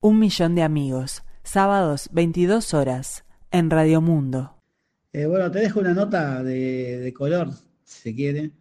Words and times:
Un 0.00 0.20
millón 0.20 0.54
de 0.54 0.62
amigos, 0.62 1.24
sábados 1.42 2.08
22 2.12 2.72
horas, 2.72 3.24
en 3.50 3.68
Radio 3.68 4.00
Mundo. 4.00 4.62
Eh, 5.12 5.26
bueno, 5.26 5.50
te 5.50 5.58
dejo 5.58 5.80
una 5.80 5.92
nota 5.92 6.44
de, 6.44 7.12
color, 7.16 7.50
si 7.82 8.02
se 8.02 8.14
quiere, 8.14 8.52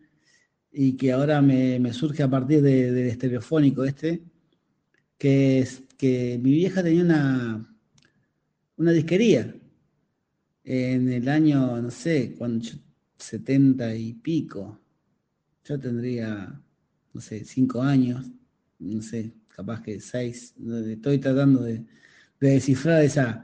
y 0.72 0.98
que 0.98 1.12
ahora 1.12 1.40
me, 1.44 1.94
surge 1.94 2.24
a 2.24 2.28
partir 2.28 2.64
del 2.64 2.98
estereofónico 2.98 3.84
este, 3.84 4.24
que 5.20 5.60
es 5.60 5.84
que 5.96 6.40
mi 6.42 6.54
vieja 6.54 6.82
tenía 6.82 7.04
una, 7.04 7.78
una 8.78 8.92
disquería 8.92 9.54
en 10.64 11.12
el 11.14 11.30
año, 11.30 11.80
no 11.80 11.92
sé, 11.92 12.34
cuando 12.36 12.66
yo, 12.66 12.78
70 13.20 13.96
y 13.96 14.14
pico. 14.14 14.80
Yo 15.66 15.80
tendría, 15.80 16.60
no 17.14 17.22
sé, 17.22 17.46
cinco 17.46 17.84
años, 17.84 18.26
no 18.80 19.04
sé, 19.04 19.37
capaz 19.58 19.82
que 19.82 20.00
seis. 20.00 20.54
Estoy 20.88 21.18
tratando 21.18 21.64
de, 21.64 21.84
descifrar 22.40 23.04
esa, 23.04 23.44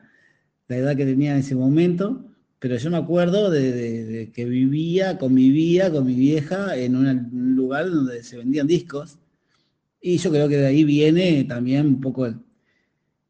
la 0.68 0.78
edad 0.78 0.96
que 0.96 1.06
tenía 1.06 1.32
en 1.32 1.40
ese 1.40 1.56
momento, 1.56 2.30
pero 2.60 2.78
yo 2.78 2.92
me 2.92 2.98
acuerdo 2.98 3.50
de, 3.50 4.32
que 4.32 4.46
vivía, 4.46 5.18
convivía 5.18 5.92
con 5.92 6.06
mi 6.06 6.14
vieja 6.14 6.78
en 6.78 6.96
un 6.96 7.56
lugar 7.56 7.90
donde 7.90 8.24
se 8.24 8.38
vendían 8.38 8.68
discos. 8.68 9.18
Y 10.00 10.18
yo 10.18 10.30
creo 10.30 10.48
que 10.48 10.58
de 10.58 10.68
ahí 10.68 10.84
viene 10.84 11.46
también 11.46 11.88
un 11.88 12.00
poco 12.00 12.32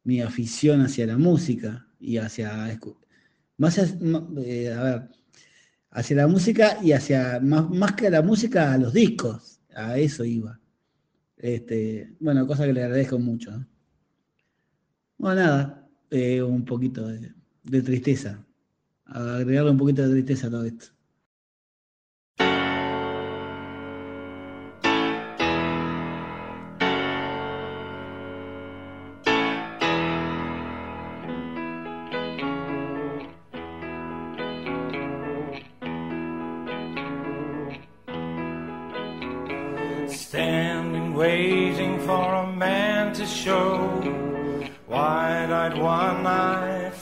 mi 0.02 0.20
afición 0.20 0.82
hacia 0.82 1.06
la 1.06 1.16
música 1.16 1.86
y 1.98 2.18
hacia 2.18 2.78
más 3.56 3.78
eh, 3.78 4.74
a 4.76 4.82
ver, 4.82 5.08
hacia 5.90 6.16
la 6.16 6.26
música 6.26 6.78
y 6.82 6.92
hacia 6.92 7.40
más, 7.40 7.70
más 7.70 7.92
que 7.92 8.10
la 8.10 8.20
música 8.20 8.72
a 8.74 8.78
los 8.78 8.92
discos, 8.92 9.60
a 9.74 9.96
eso 9.96 10.24
iba. 10.24 10.60
Este, 11.44 12.16
bueno, 12.20 12.46
cosa 12.46 12.64
que 12.64 12.72
le 12.72 12.82
agradezco 12.82 13.18
mucho. 13.18 13.50
Bueno, 15.18 15.42
nada, 15.42 15.90
eh, 16.10 16.42
un 16.42 16.64
poquito 16.64 17.06
de, 17.06 17.34
de 17.64 17.82
tristeza, 17.82 18.42
agregarle 19.04 19.72
un 19.72 19.76
poquito 19.76 20.08
de 20.08 20.14
tristeza 20.14 20.46
a 20.46 20.50
todo 20.50 20.64
esto. 20.64 20.86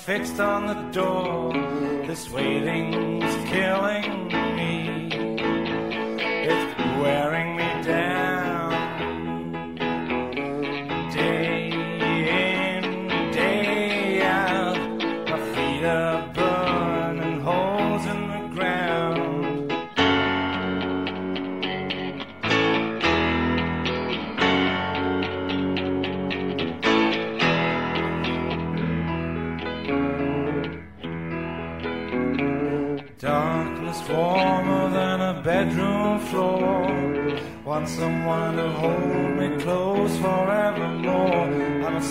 Fixed 0.04 0.40
on 0.40 0.66
the 0.66 0.74
door. 0.90 1.52
This 2.08 2.28
waiting's 2.28 3.34
killing 3.48 4.26
me. 4.56 5.08
It's 6.18 6.76
wearing 7.00 7.51
Want 37.72 37.88
someone 37.88 38.56
to 38.56 38.68
hold 38.68 39.36
me 39.38 39.56
close 39.62 40.14
forevermore. 40.18 41.86
I'm 41.86 41.96
a 41.96 42.02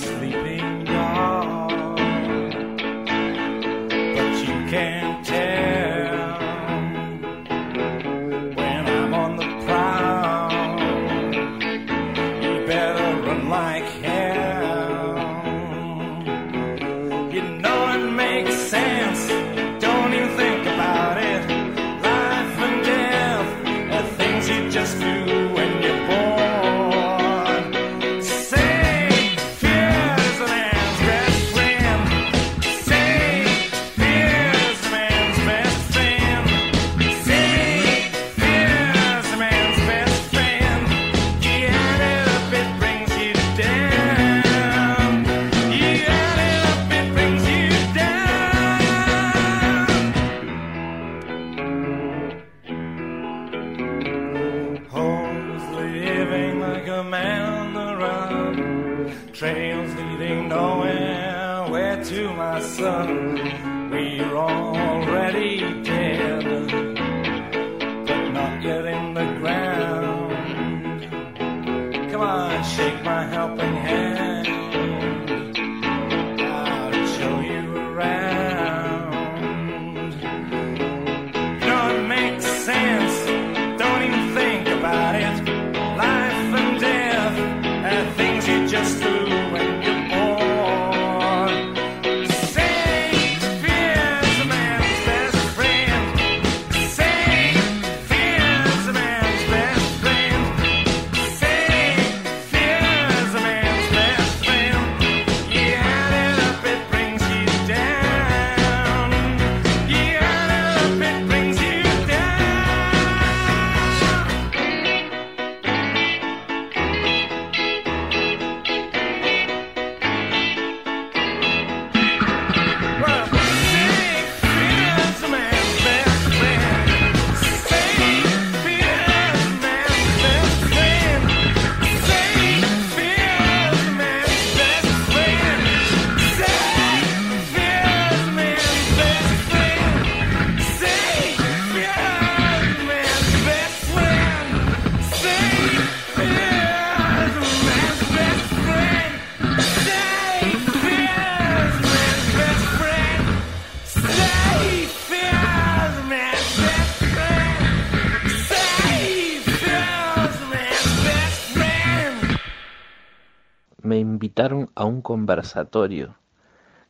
a 164.81 164.85
un 164.85 165.01
conversatorio. 165.01 166.15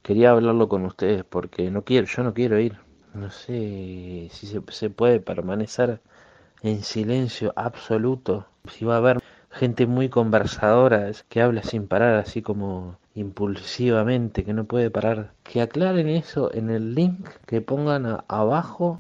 Quería 0.02 0.32
hablarlo 0.32 0.70
con 0.70 0.86
ustedes 0.86 1.26
porque 1.26 1.70
no 1.70 1.84
quiero, 1.84 2.08
yo 2.08 2.24
no 2.24 2.34
quiero 2.34 2.58
ir. 2.58 2.78
No 3.14 3.30
sé 3.30 4.30
si 4.32 4.48
se, 4.48 4.90
puede 4.90 5.20
permanecer 5.20 6.00
en 6.64 6.84
silencio 6.84 7.52
absoluto. 7.58 8.46
Si 8.70 8.86
va 8.86 8.96
a 8.96 8.98
haber 9.00 9.20
gente 9.50 9.88
muy 9.88 10.08
conversadora 10.08 11.12
que 11.28 11.42
habla 11.42 11.64
sin 11.64 11.88
parar, 11.88 12.16
así 12.16 12.42
como 12.42 12.96
impulsivamente, 13.14 14.46
que 14.46 14.54
no 14.54 14.64
puede 14.64 14.90
parar. 14.90 15.34
Que 15.44 15.62
aclaren 15.62 16.08
eso 16.08 16.50
en 16.54 16.70
el 16.70 16.96
link 16.96 17.28
que 17.46 17.60
pongan 17.60 18.24
abajo. 18.30 19.00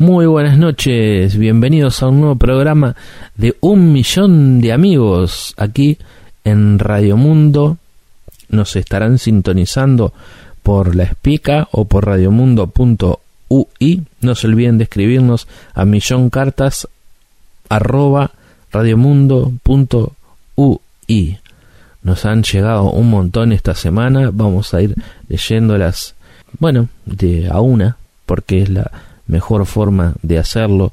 Muy 0.00 0.24
buenas 0.24 0.56
noches, 0.56 1.36
bienvenidos 1.36 2.02
a 2.02 2.08
un 2.08 2.20
nuevo 2.20 2.36
programa 2.36 2.96
de 3.36 3.54
un 3.60 3.92
millón 3.92 4.62
de 4.62 4.72
amigos 4.72 5.52
aquí 5.58 5.98
en 6.42 6.78
Radio 6.78 7.18
Mundo. 7.18 7.76
Nos 8.48 8.76
estarán 8.76 9.18
sintonizando 9.18 10.14
por 10.62 10.96
la 10.96 11.02
espica 11.02 11.68
o 11.70 11.84
por 11.84 12.06
radiomundo.ui. 12.06 14.02
No 14.22 14.34
se 14.34 14.46
olviden 14.46 14.78
de 14.78 14.84
escribirnos 14.84 15.46
a 15.74 15.84
milloncartas 15.84 16.88
arroba 17.68 18.30
radiomundo.ui. 18.72 21.38
Nos 22.02 22.24
han 22.24 22.42
llegado 22.42 22.90
un 22.90 23.10
montón 23.10 23.52
esta 23.52 23.74
semana. 23.74 24.30
Vamos 24.32 24.72
a 24.72 24.80
ir 24.80 24.94
leyéndolas, 25.28 26.14
bueno, 26.58 26.88
de 27.04 27.50
a 27.50 27.60
una, 27.60 27.98
porque 28.24 28.62
es 28.62 28.70
la 28.70 28.90
mejor 29.30 29.64
forma 29.66 30.14
de 30.22 30.38
hacerlo. 30.38 30.92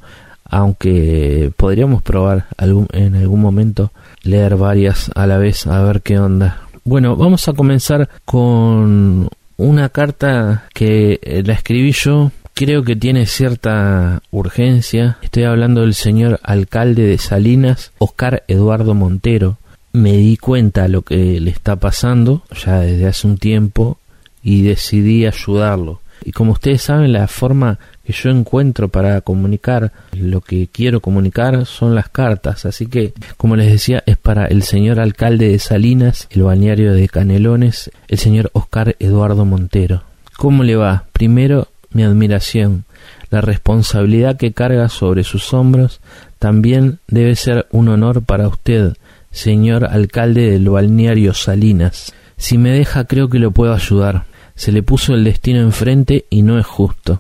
Aunque 0.49 1.51
podríamos 1.57 2.01
probar 2.01 2.45
en 2.57 3.15
algún 3.15 3.41
momento 3.41 3.91
leer 4.23 4.55
varias 4.55 5.11
a 5.13 5.27
la 5.27 5.37
vez 5.37 5.67
a 5.67 5.81
ver 5.83 6.01
qué 6.01 6.19
onda. 6.19 6.61
Bueno, 6.85 7.17
vamos 7.17 7.49
a 7.49 7.53
comenzar 7.53 8.07
con 8.23 9.27
una 9.57 9.89
carta 9.89 10.63
que 10.73 11.19
eh, 11.21 11.43
la 11.45 11.53
escribí 11.53 11.91
yo. 11.91 12.31
Creo 12.53 12.83
que 12.83 12.95
tiene 12.95 13.25
cierta 13.25 14.21
urgencia. 14.31 15.17
Estoy 15.21 15.43
hablando 15.43 15.81
del 15.81 15.93
señor 15.93 16.39
alcalde 16.43 17.03
de 17.03 17.17
Salinas, 17.17 17.91
Oscar 17.97 18.43
Eduardo 18.47 18.93
Montero. 18.93 19.57
Me 19.91 20.13
di 20.13 20.37
cuenta 20.37 20.87
lo 20.87 21.01
que 21.01 21.39
le 21.41 21.51
está 21.51 21.75
pasando 21.75 22.43
ya 22.63 22.79
desde 22.79 23.07
hace 23.07 23.27
un 23.27 23.37
tiempo 23.37 23.97
y 24.41 24.61
decidí 24.61 25.25
ayudarlo. 25.25 25.99
Y 26.23 26.31
como 26.31 26.53
ustedes 26.53 26.83
saben, 26.83 27.13
la 27.13 27.27
forma 27.27 27.79
que 28.07 28.13
yo 28.13 28.29
encuentro 28.29 28.87
para 28.87 29.19
comunicar 29.19 29.91
lo 30.13 30.39
que 30.39 30.69
quiero 30.71 31.01
comunicar 31.01 31.65
son 31.65 31.93
las 31.93 32.07
cartas. 32.07 32.65
Así 32.65 32.85
que, 32.85 33.11
como 33.35 33.57
les 33.57 33.69
decía, 33.69 34.01
es 34.05 34.15
para 34.15 34.45
el 34.45 34.63
señor 34.63 35.01
alcalde 35.01 35.49
de 35.49 35.59
Salinas, 35.59 36.29
el 36.31 36.43
balneario 36.43 36.93
de 36.93 37.09
Canelones, 37.09 37.91
el 38.07 38.17
señor 38.17 38.49
Oscar 38.53 38.95
Eduardo 38.99 39.43
Montero. 39.43 40.03
¿Cómo 40.37 40.63
le 40.63 40.77
va? 40.77 41.03
Primero, 41.11 41.67
mi 41.91 42.03
admiración. 42.03 42.85
La 43.29 43.41
responsabilidad 43.41 44.37
que 44.37 44.53
carga 44.53 44.87
sobre 44.87 45.25
sus 45.25 45.53
hombros 45.53 45.99
también 46.39 46.99
debe 47.09 47.35
ser 47.35 47.67
un 47.71 47.89
honor 47.89 48.23
para 48.23 48.47
usted, 48.47 48.93
señor 49.31 49.83
alcalde 49.83 50.49
del 50.49 50.69
balneario 50.69 51.33
Salinas. 51.33 52.13
Si 52.37 52.57
me 52.57 52.71
deja, 52.71 53.03
creo 53.03 53.27
que 53.27 53.39
lo 53.39 53.51
puedo 53.51 53.73
ayudar. 53.73 54.23
Se 54.55 54.71
le 54.71 54.81
puso 54.81 55.13
el 55.13 55.25
destino 55.25 55.59
enfrente 55.59 56.23
y 56.29 56.43
no 56.43 56.57
es 56.57 56.65
justo. 56.65 57.19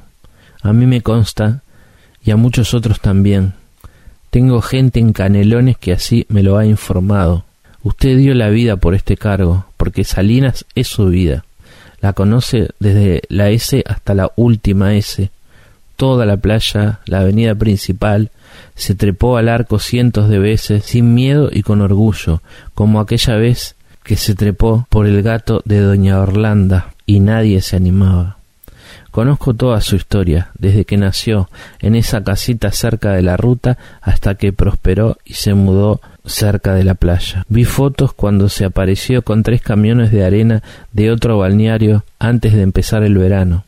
A 0.67 0.73
mí 0.73 0.85
me 0.85 0.99
consta, 0.99 1.61
y 2.21 2.31
a 2.31 2.35
muchos 2.35 2.73
otros 2.73 2.99
también. 2.99 3.53
Tengo 4.31 4.61
gente 4.61 4.99
en 4.99 5.13
Canelones 5.13 5.77
que 5.77 5.93
así 5.93 6.25
me 6.27 6.43
lo 6.43 6.57
ha 6.57 6.65
informado. 6.65 7.45
Usted 7.83 8.17
dio 8.17 8.33
la 8.33 8.49
vida 8.49 8.75
por 8.75 8.93
este 8.93 9.15
cargo, 9.15 9.65
porque 9.77 10.03
Salinas 10.03 10.65
es 10.75 10.87
su 10.87 11.05
vida. 11.05 11.45
La 12.01 12.11
conoce 12.11 12.67
desde 12.79 13.21
la 13.29 13.49
S 13.49 13.81
hasta 13.87 14.13
la 14.13 14.33
última 14.35 14.93
S. 14.95 15.31
Toda 15.95 16.25
la 16.25 16.35
playa, 16.35 16.99
la 17.05 17.21
avenida 17.21 17.55
principal, 17.55 18.31
se 18.75 18.93
trepó 18.93 19.37
al 19.37 19.47
arco 19.47 19.79
cientos 19.79 20.27
de 20.27 20.39
veces, 20.39 20.83
sin 20.83 21.13
miedo 21.13 21.49
y 21.49 21.63
con 21.63 21.79
orgullo, 21.79 22.41
como 22.73 22.99
aquella 22.99 23.37
vez 23.37 23.75
que 24.03 24.17
se 24.17 24.35
trepó 24.35 24.85
por 24.89 25.07
el 25.07 25.23
gato 25.23 25.61
de 25.63 25.79
doña 25.79 26.19
Orlanda, 26.19 26.93
y 27.05 27.21
nadie 27.21 27.61
se 27.61 27.77
animaba. 27.77 28.36
Conozco 29.17 29.55
toda 29.55 29.81
su 29.81 29.95
historia, 29.95 30.51
desde 30.59 30.85
que 30.85 30.95
nació 30.95 31.49
en 31.79 31.95
esa 31.95 32.23
casita 32.23 32.71
cerca 32.71 33.13
de 33.13 33.23
la 33.23 33.35
ruta 33.35 33.79
hasta 33.99 34.35
que 34.35 34.53
prosperó 34.53 35.17
y 35.25 35.33
se 35.33 35.55
mudó 35.55 36.01
cerca 36.23 36.75
de 36.75 36.83
la 36.83 36.93
playa. 36.93 37.43
Vi 37.49 37.63
fotos 37.63 38.13
cuando 38.13 38.47
se 38.47 38.63
apareció 38.63 39.23
con 39.23 39.41
tres 39.41 39.63
camiones 39.63 40.11
de 40.11 40.23
arena 40.23 40.61
de 40.93 41.09
otro 41.09 41.39
balneario 41.39 42.03
antes 42.19 42.53
de 42.53 42.61
empezar 42.61 43.01
el 43.01 43.17
verano. 43.17 43.63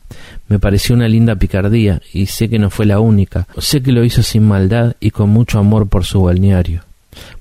Me 0.50 0.60
pareció 0.60 0.94
una 0.94 1.08
linda 1.08 1.36
picardía 1.36 2.00
y 2.14 2.28
sé 2.28 2.48
que 2.48 2.60
no 2.60 2.70
fue 2.70 2.86
la 2.86 3.00
única. 3.00 3.48
Sé 3.58 3.82
que 3.82 3.92
lo 3.92 4.04
hizo 4.04 4.22
sin 4.22 4.48
maldad 4.48 4.98
y 5.00 5.10
con 5.10 5.32
mucho 5.32 5.58
amor 5.58 5.90
por 5.90 6.06
su 6.06 6.22
balneario. 6.22 6.84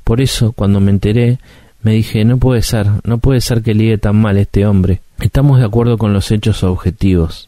Por 0.03 0.23
eso, 0.23 0.53
cuando 0.53 0.81
me 0.81 0.93
enteré, 0.93 1.41
me 1.83 1.93
dije, 1.93 2.25
no 2.25 2.39
puede 2.39 2.63
ser, 2.63 2.87
no 3.05 3.19
puede 3.19 3.43
ser 3.43 3.61
que 3.61 3.75
ligue 3.75 3.99
tan 3.99 4.17
mal 4.17 4.39
este 4.39 4.65
hombre. 4.65 5.03
Estamos 5.21 5.59
de 5.59 5.67
acuerdo 5.67 5.99
con 5.99 6.15
los 6.15 6.31
hechos 6.31 6.63
objetivos. 6.63 7.48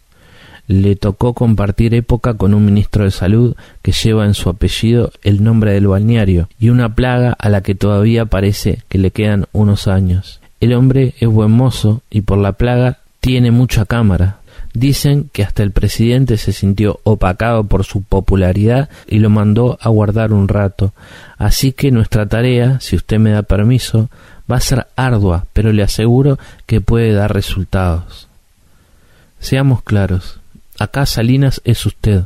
Le 0.72 0.94
tocó 0.94 1.34
compartir 1.34 1.94
época 1.94 2.34
con 2.34 2.54
un 2.54 2.64
ministro 2.64 3.02
de 3.02 3.10
salud 3.10 3.56
que 3.82 3.90
lleva 3.90 4.24
en 4.24 4.34
su 4.34 4.48
apellido 4.48 5.10
el 5.24 5.42
nombre 5.42 5.72
del 5.72 5.88
balneario 5.88 6.48
y 6.60 6.68
una 6.68 6.94
plaga 6.94 7.32
a 7.32 7.48
la 7.48 7.60
que 7.60 7.74
todavía 7.74 8.26
parece 8.26 8.84
que 8.88 8.98
le 8.98 9.10
quedan 9.10 9.46
unos 9.50 9.88
años. 9.88 10.38
El 10.60 10.74
hombre 10.74 11.14
es 11.18 11.28
buen 11.28 11.50
mozo 11.50 12.02
y 12.08 12.20
por 12.20 12.38
la 12.38 12.52
plaga 12.52 12.98
tiene 13.18 13.50
mucha 13.50 13.84
cámara. 13.84 14.36
Dicen 14.72 15.28
que 15.32 15.42
hasta 15.42 15.64
el 15.64 15.72
presidente 15.72 16.36
se 16.36 16.52
sintió 16.52 17.00
opacado 17.02 17.64
por 17.64 17.82
su 17.82 18.04
popularidad 18.04 18.90
y 19.08 19.18
lo 19.18 19.28
mandó 19.28 19.76
a 19.80 19.88
guardar 19.88 20.32
un 20.32 20.46
rato. 20.46 20.92
Así 21.36 21.72
que 21.72 21.90
nuestra 21.90 22.26
tarea, 22.26 22.78
si 22.78 22.94
usted 22.94 23.18
me 23.18 23.32
da 23.32 23.42
permiso, 23.42 24.08
va 24.48 24.58
a 24.58 24.60
ser 24.60 24.86
ardua, 24.94 25.46
pero 25.52 25.72
le 25.72 25.82
aseguro 25.82 26.38
que 26.66 26.80
puede 26.80 27.12
dar 27.12 27.34
resultados. 27.34 28.28
Seamos 29.40 29.82
claros, 29.82 30.39
acá 30.80 31.06
Salinas 31.06 31.60
es 31.64 31.86
usted, 31.86 32.24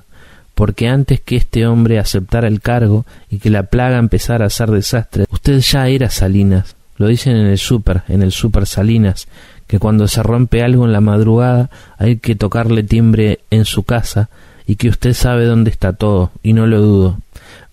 porque 0.55 0.89
antes 0.89 1.21
que 1.21 1.37
este 1.37 1.67
hombre 1.67 1.99
aceptara 1.99 2.49
el 2.49 2.61
cargo 2.61 3.05
y 3.29 3.39
que 3.39 3.51
la 3.51 3.65
plaga 3.65 3.99
empezara 3.99 4.45
a 4.45 4.47
hacer 4.47 4.71
desastre, 4.71 5.27
usted 5.29 5.59
ya 5.59 5.89
era 5.89 6.09
Salinas. 6.09 6.77
Lo 6.97 7.09
dicen 7.09 7.37
en 7.37 7.47
el 7.47 7.59
super, 7.59 8.03
en 8.09 8.23
el 8.23 8.31
super 8.31 8.67
Salinas, 8.67 9.27
que 9.67 9.81
cuando 9.81 10.07
se 10.07 10.23
rompe 10.23 10.63
algo 10.63 10.85
en 10.85 10.93
la 10.93 11.01
madrugada 11.01 11.69
hay 11.99 12.19
que 12.19 12.37
tocarle 12.37 12.85
timbre 12.85 13.41
en 13.51 13.65
su 13.65 13.83
casa 13.83 14.29
y 14.67 14.77
que 14.77 14.89
usted 14.89 15.13
sabe 15.13 15.45
dónde 15.45 15.71
está 15.71 15.93
todo, 15.93 16.31
y 16.43 16.53
no 16.53 16.67
lo 16.69 16.81
dudo. 16.81 17.19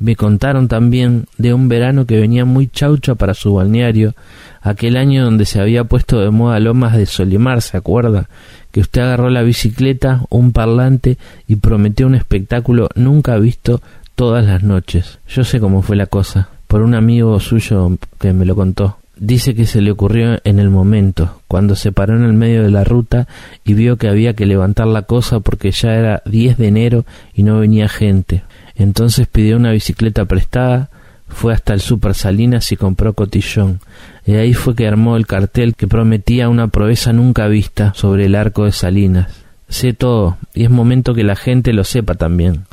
Me 0.02 0.16
contaron 0.16 0.68
también 0.68 1.28
de 1.38 1.54
un 1.54 1.70
verano 1.70 2.08
que 2.08 2.20
venía 2.20 2.44
muy 2.44 2.68
chaucha 2.68 3.14
para 3.14 3.36
su 3.36 3.54
balneario, 3.54 4.16
aquel 4.60 4.98
año 4.98 5.24
donde 5.24 5.46
se 5.46 5.62
había 5.62 5.84
puesto 5.84 6.20
de 6.20 6.32
moda 6.32 6.60
Lomas 6.60 6.98
de 6.98 7.06
Solimar, 7.06 7.62
¿se 7.62 7.78
acuerda? 7.78 8.28
Que 8.72 8.80
usted 8.80 9.04
agarró 9.04 9.30
la 9.30 9.44
bicicleta, 9.44 10.26
un 10.32 10.54
parlante 10.54 11.20
y 11.48 11.58
prometió 11.58 12.08
un 12.08 12.16
espectáculo 12.16 12.90
nunca 12.96 13.38
visto 13.38 13.80
todas 14.16 14.44
las 14.44 14.64
noches. 14.64 15.20
Yo 15.28 15.44
sé 15.44 15.60
cómo 15.60 15.84
fue 15.84 15.96
la 15.96 16.08
cosa, 16.08 16.50
por 16.66 16.82
un 16.82 16.96
amigo 16.96 17.40
suyo 17.40 17.96
que 18.20 18.34
me 18.34 18.46
lo 18.46 18.56
contó. 18.56 18.98
Dice 19.18 19.54
que 19.54 19.68
se 19.68 19.82
le 19.82 19.92
ocurrió 19.92 20.40
en 20.44 20.58
el 20.58 20.72
momento, 20.72 21.42
cuando 21.48 21.76
se 21.76 21.92
paró 21.92 22.16
en 22.16 22.24
el 22.24 22.34
medio 22.34 22.64
de 22.64 22.72
la 22.72 22.84
ruta 22.84 23.28
y 23.64 23.76
vio 23.76 23.98
que 23.98 24.08
había 24.08 24.34
que 24.34 24.48
levantar 24.48 24.88
la 24.88 25.04
cosa 25.04 25.42
porque 25.42 25.70
ya 25.70 25.94
era 25.94 26.24
10 26.26 26.58
de 26.58 26.68
enero 26.68 27.06
y 27.36 27.44
no 27.44 27.60
venía 27.60 27.88
gente. 27.88 28.42
Entonces 28.82 29.28
pidió 29.28 29.58
una 29.58 29.72
bicicleta 29.72 30.26
prestada, 30.26 30.90
fue 31.28 31.54
hasta 31.54 31.74
el 31.74 31.82
Super 31.82 32.14
Salinas 32.14 32.72
y 32.72 32.78
compró 32.78 33.14
cotillón. 33.14 33.80
Y 34.26 34.36
ahí 34.36 34.54
fue 34.54 34.76
que 34.76 34.88
armó 34.88 35.18
el 35.18 35.28
cartel 35.28 35.76
que 35.76 35.88
prometía 35.88 36.50
una 36.50 36.68
proeza 36.68 37.14
nunca 37.14 37.48
vista 37.48 37.94
sobre 37.96 38.26
el 38.26 38.36
arco 38.36 38.66
de 38.66 38.72
Salinas. 38.72 39.28
Sé 39.70 39.94
todo, 39.94 40.38
y 40.54 40.66
es 40.66 40.70
momento 40.70 41.14
que 41.14 41.24
la 41.24 41.36
gente 41.36 41.74
lo 41.74 41.84
sepa 41.84 42.16
también. 42.16 42.66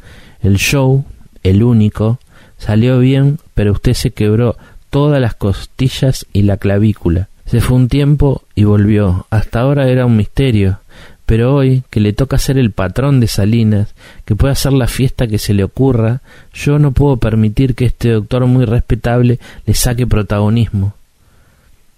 El 0.43 0.57
show, 0.57 1.05
el 1.45 1.63
único, 1.63 2.19
salió 2.59 2.99
bien, 2.99 3.39
pero 3.55 3.73
usted 3.73 3.95
se 3.95 4.11
quebró 4.11 4.57
todas 4.91 5.21
las 5.21 5.35
costillas 5.35 6.27
y 6.33 6.43
la 6.43 6.57
clavícula. 6.57 7.29
Se 7.47 7.61
fue 7.61 7.77
un 7.77 7.89
tiempo 7.89 8.43
y 8.55 8.65
volvió. 8.65 9.27
Hasta 9.31 9.61
ahora 9.61 9.89
era 9.89 10.07
un 10.07 10.17
misterio. 10.17 10.81
Pero 11.29 11.55
hoy, 11.55 11.83
que 11.91 12.01
le 12.01 12.15
toca 12.15 12.39
ser 12.39 12.57
el 12.57 12.71
patrón 12.71 13.21
de 13.21 13.27
Salinas, 13.27 13.95
que 14.25 14.35
puede 14.35 14.53
hacer 14.53 14.73
la 14.73 14.87
fiesta 14.87 15.27
que 15.27 15.37
se 15.37 15.53
le 15.53 15.63
ocurra, 15.63 16.23
yo 16.55 16.79
no 16.79 16.93
puedo 16.93 17.19
permitir 17.19 17.75
que 17.75 17.85
este 17.85 18.13
doctor 18.13 18.47
muy 18.47 18.65
respetable 18.65 19.39
le 19.67 19.75
saque 19.75 20.07
protagonismo. 20.07 20.95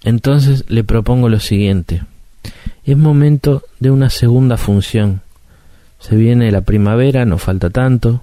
Entonces 0.03 0.65
le 0.69 0.83
propongo 0.83 1.29
lo 1.29 1.39
siguiente. 1.39 2.03
Es 2.85 2.97
momento 2.97 3.63
de 3.79 3.93
una 3.93 4.11
segunda 4.11 4.57
función. 4.57 5.21
Se 6.01 6.17
viene 6.17 6.51
la 6.51 6.63
primavera, 6.63 7.25
no 7.25 7.39
falta 7.39 7.71
tanto. 7.71 8.23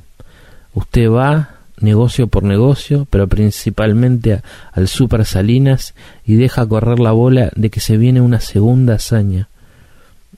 Usted 0.73 1.09
va 1.09 1.51
negocio 1.79 2.27
por 2.27 2.43
negocio, 2.43 3.07
pero 3.09 3.27
principalmente 3.27 4.33
a- 4.33 4.43
al 4.73 4.89
Super 4.89 5.23
Salinas 5.23 5.93
y 6.25 6.35
deja 6.35 6.65
correr 6.67 6.99
la 6.99 7.13
bola 7.13 7.49
de 7.55 7.69
que 7.69 7.79
se 7.79 7.95
viene 7.95 8.19
una 8.19 8.41
segunda 8.41 8.95
hazaña. 8.95 9.47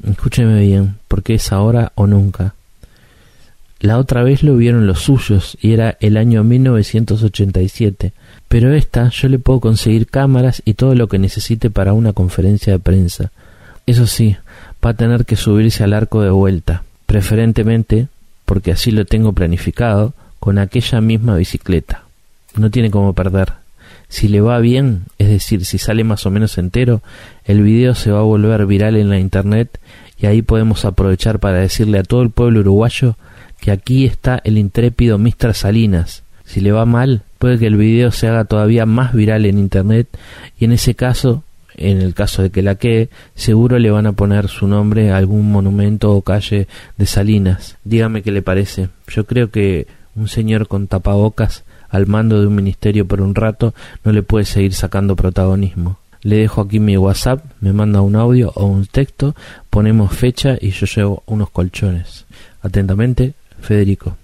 Escúcheme 0.07 0.61
bien, 0.61 0.95
porque 1.07 1.35
es 1.35 1.51
ahora 1.51 1.91
o 1.95 2.07
nunca. 2.07 2.53
La 3.79 3.97
otra 3.97 4.23
vez 4.23 4.43
lo 4.43 4.57
vieron 4.57 4.87
los 4.87 4.99
suyos 5.01 5.57
y 5.61 5.71
era 5.71 5.97
el 6.01 6.17
año 6.17 6.43
1987, 6.43 8.11
pero 8.49 8.73
esta 8.73 9.09
yo 9.09 9.29
le 9.29 9.39
puedo 9.39 9.61
conseguir 9.61 10.07
cámaras 10.07 10.61
y 10.65 10.73
todo 10.73 10.95
lo 10.95 11.07
que 11.07 11.17
necesite 11.17 11.69
para 11.69 11.93
una 11.93 12.11
conferencia 12.11 12.73
de 12.73 12.79
prensa. 12.79 13.31
Eso 13.85 14.05
sí, 14.05 14.35
va 14.85 14.91
a 14.91 14.95
tener 14.95 15.25
que 15.25 15.37
subirse 15.37 15.83
al 15.83 15.93
arco 15.93 16.21
de 16.21 16.29
vuelta, 16.29 16.83
preferentemente, 17.05 18.07
porque 18.45 18.73
así 18.73 18.91
lo 18.91 19.05
tengo 19.05 19.31
planificado, 19.31 20.13
con 20.39 20.57
aquella 20.57 20.99
misma 20.99 21.35
bicicleta. 21.35 22.03
No 22.55 22.69
tiene 22.69 22.91
como 22.91 23.13
perder. 23.13 23.53
Si 24.09 24.27
le 24.27 24.41
va 24.41 24.59
bien, 24.59 25.03
es 25.19 25.29
decir, 25.29 25.65
si 25.65 25.77
sale 25.77 26.03
más 26.03 26.25
o 26.25 26.31
menos 26.31 26.57
entero, 26.57 27.01
el 27.45 27.61
video 27.61 27.93
se 27.93 28.11
va 28.11 28.19
a 28.19 28.23
volver 28.23 28.65
viral 28.65 28.97
en 28.97 29.09
la 29.09 29.19
internet 29.19 29.79
y 30.17 30.25
ahí 30.25 30.41
podemos 30.41 30.83
aprovechar 30.83 31.39
para 31.39 31.59
decirle 31.59 31.99
a 31.99 32.03
todo 32.03 32.23
el 32.23 32.31
pueblo 32.31 32.59
uruguayo 32.61 33.15
que 33.61 33.71
aquí 33.71 34.05
está 34.05 34.41
el 34.43 34.57
intrépido 34.57 35.19
Mr. 35.19 35.53
Salinas. 35.53 36.23
Si 36.43 36.59
le 36.59 36.71
va 36.71 36.85
mal, 36.85 37.21
puede 37.37 37.59
que 37.59 37.67
el 37.67 37.77
video 37.77 38.11
se 38.11 38.27
haga 38.27 38.45
todavía 38.45 38.87
más 38.87 39.13
viral 39.13 39.45
en 39.45 39.59
internet 39.59 40.07
y 40.59 40.65
en 40.65 40.71
ese 40.71 40.95
caso, 40.95 41.43
en 41.77 42.01
el 42.01 42.15
caso 42.15 42.41
de 42.41 42.49
que 42.49 42.63
la 42.63 42.75
quede, 42.75 43.09
seguro 43.35 43.77
le 43.77 43.91
van 43.91 44.07
a 44.07 44.13
poner 44.13 44.47
su 44.47 44.67
nombre 44.67 45.11
a 45.11 45.17
algún 45.17 45.51
monumento 45.51 46.11
o 46.11 46.23
calle 46.23 46.67
de 46.97 47.05
Salinas. 47.05 47.77
Dígame 47.83 48.23
qué 48.23 48.31
le 48.31 48.41
parece. 48.41 48.89
Yo 49.07 49.25
creo 49.25 49.51
que 49.51 49.85
un 50.15 50.27
señor 50.27 50.67
con 50.67 50.87
tapabocas 50.87 51.63
al 51.89 52.07
mando 52.07 52.39
de 52.39 52.47
un 52.47 52.55
ministerio 52.55 53.07
por 53.07 53.21
un 53.21 53.35
rato 53.35 53.73
no 54.03 54.11
le 54.11 54.23
puede 54.23 54.45
seguir 54.45 54.73
sacando 54.73 55.15
protagonismo. 55.15 55.97
Le 56.21 56.37
dejo 56.37 56.61
aquí 56.61 56.79
mi 56.79 56.97
WhatsApp, 56.97 57.43
me 57.61 57.71
manda 57.71 58.01
un 58.01 58.15
audio 58.15 58.51
o 58.55 58.65
un 58.65 58.85
texto, 58.85 59.35
ponemos 59.69 60.13
fecha 60.13 60.57
y 60.59 60.71
yo 60.71 60.85
llevo 60.85 61.23
unos 61.25 61.49
colchones. 61.49 62.25
Atentamente, 62.61 63.33
Federico. 63.61 64.17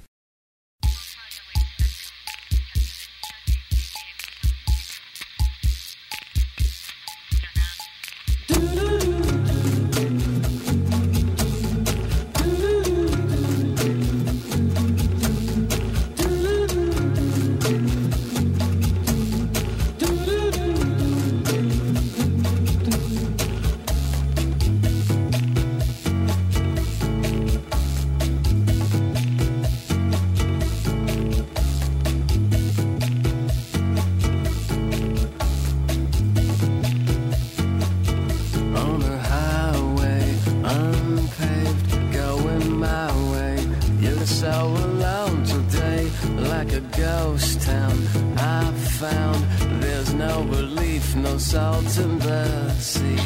Ghost 47.25 47.61
town. 47.61 47.97
I 48.37 48.63
found 49.01 49.39
there's 49.81 50.13
no 50.13 50.33
relief, 50.57 51.15
no 51.15 51.37
salt 51.37 51.91
in 52.05 52.19
the 52.19 52.69
sea. 52.91 53.21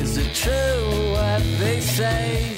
Is 0.00 0.10
it 0.22 0.30
true 0.44 0.80
what 1.14 1.42
they 1.62 1.78
say? 1.98 2.56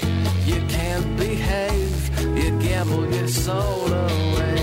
You 0.51 0.61
can't 0.77 1.11
behave, 1.27 1.99
you 2.41 2.51
gamble 2.69 3.07
your 3.17 3.29
soul 3.29 3.89
away. 4.07 4.63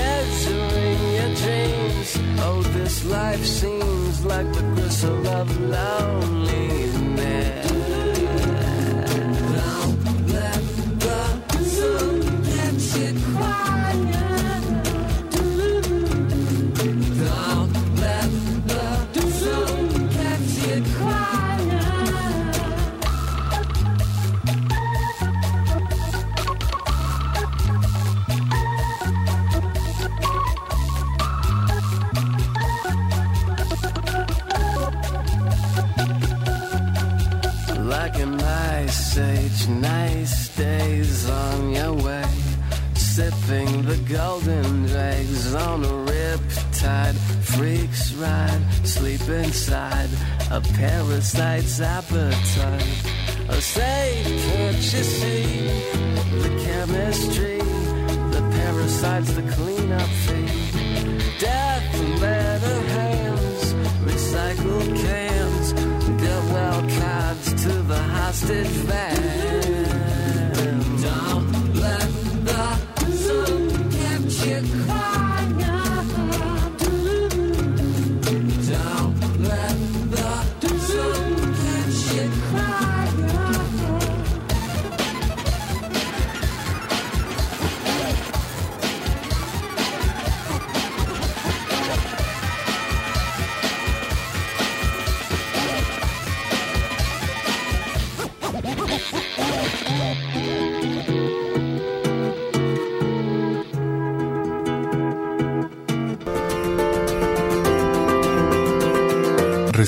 Measuring 0.00 1.00
your 1.18 1.32
dreams, 1.42 2.08
oh, 2.46 2.60
this 2.76 2.96
life 3.18 3.44
seems 3.44 4.16
like 4.32 4.48
the 4.56 4.64
gristle 4.74 5.26
of 5.38 5.46
loneliness. 5.76 6.71
The 43.92 44.14
golden 44.14 44.86
dregs 44.86 45.54
on 45.54 45.84
a 45.84 45.94
riptide, 46.10 47.16
freaks 47.44 48.14
ride, 48.14 48.62
sleep 48.84 49.20
inside 49.28 50.08
a 50.50 50.60
parasite's 50.60 51.80
appetite. 51.80 53.02
Oh, 53.50 53.60
say, 53.60 54.22
can't 54.24 54.76
you 54.76 55.02
see 55.18 55.42
the 56.44 56.52
chemistry? 56.64 57.58
The 58.34 58.42
parasite's 58.56 59.34
the 59.34 59.42
cleanup 59.42 60.08
fee. 60.24 61.38
Death 61.38 62.20
leather 62.20 62.80
hands, 62.96 63.74
recycled 64.08 64.88
cans, 65.04 65.72
dealt 66.22 66.44
well 66.56 66.80
cards 66.98 67.62
to 67.64 67.72
the 67.82 68.02
hostage 68.14 68.66
van. 68.88 69.71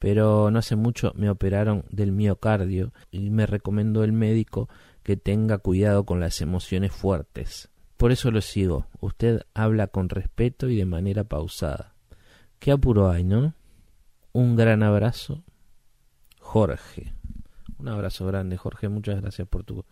pero 0.00 0.50
no 0.50 0.58
hace 0.58 0.74
mucho 0.74 1.12
me 1.14 1.30
operaron 1.30 1.84
del 1.90 2.10
miocardio 2.10 2.92
y 3.12 3.30
me 3.30 3.46
recomendó 3.46 4.02
el 4.02 4.10
médico 4.10 4.68
que 5.04 5.16
tenga 5.16 5.58
cuidado 5.58 6.04
con 6.04 6.18
las 6.18 6.40
emociones 6.40 6.90
fuertes. 6.90 7.68
Por 7.96 8.10
eso 8.10 8.32
lo 8.32 8.40
sigo. 8.40 8.88
Usted 8.98 9.42
habla 9.54 9.86
con 9.86 10.08
respeto 10.08 10.68
y 10.68 10.74
de 10.74 10.86
manera 10.86 11.22
pausada. 11.22 11.94
Qué 12.58 12.72
apuro 12.72 13.10
hay, 13.10 13.22
¿no? 13.22 13.54
Un 14.32 14.56
gran 14.56 14.82
abrazo. 14.82 15.44
Jorge. 16.40 17.14
Un 17.78 17.88
abrazo 17.88 18.26
grande, 18.26 18.56
Jorge. 18.56 18.88
Muchas 18.88 19.20
gracias 19.20 19.48
por 19.48 19.64
tu 19.64 19.84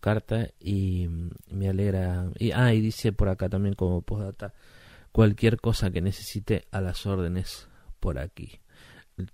carta 0.00 0.50
y 0.60 1.08
mm, 1.08 1.30
me 1.52 1.68
alegra. 1.68 2.30
Y, 2.38 2.52
ah, 2.52 2.74
y 2.74 2.80
dice 2.80 3.12
por 3.12 3.28
acá 3.28 3.48
también 3.48 3.74
como 3.74 4.02
postdata, 4.02 4.54
cualquier 5.12 5.60
cosa 5.60 5.90
que 5.90 6.00
necesite 6.00 6.66
a 6.70 6.80
las 6.80 7.06
órdenes 7.06 7.68
por 8.00 8.18
aquí. 8.18 8.60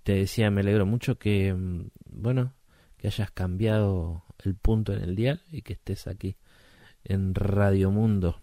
Te 0.03 0.13
decía, 0.13 0.51
me 0.51 0.61
alegro 0.61 0.85
mucho 0.85 1.17
que, 1.17 1.53
mm, 1.53 1.89
bueno, 2.05 2.53
que 2.97 3.07
hayas 3.07 3.31
cambiado 3.31 4.23
el 4.39 4.55
punto 4.55 4.93
en 4.93 5.01
el 5.01 5.15
dial 5.15 5.41
y 5.51 5.61
que 5.61 5.73
estés 5.73 6.07
aquí 6.07 6.37
en 7.03 7.35
Radio 7.35 7.91
Mundo. 7.91 8.39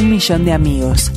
Un 0.00 0.10
millón 0.10 0.44
de 0.44 0.52
amigos. 0.52 1.12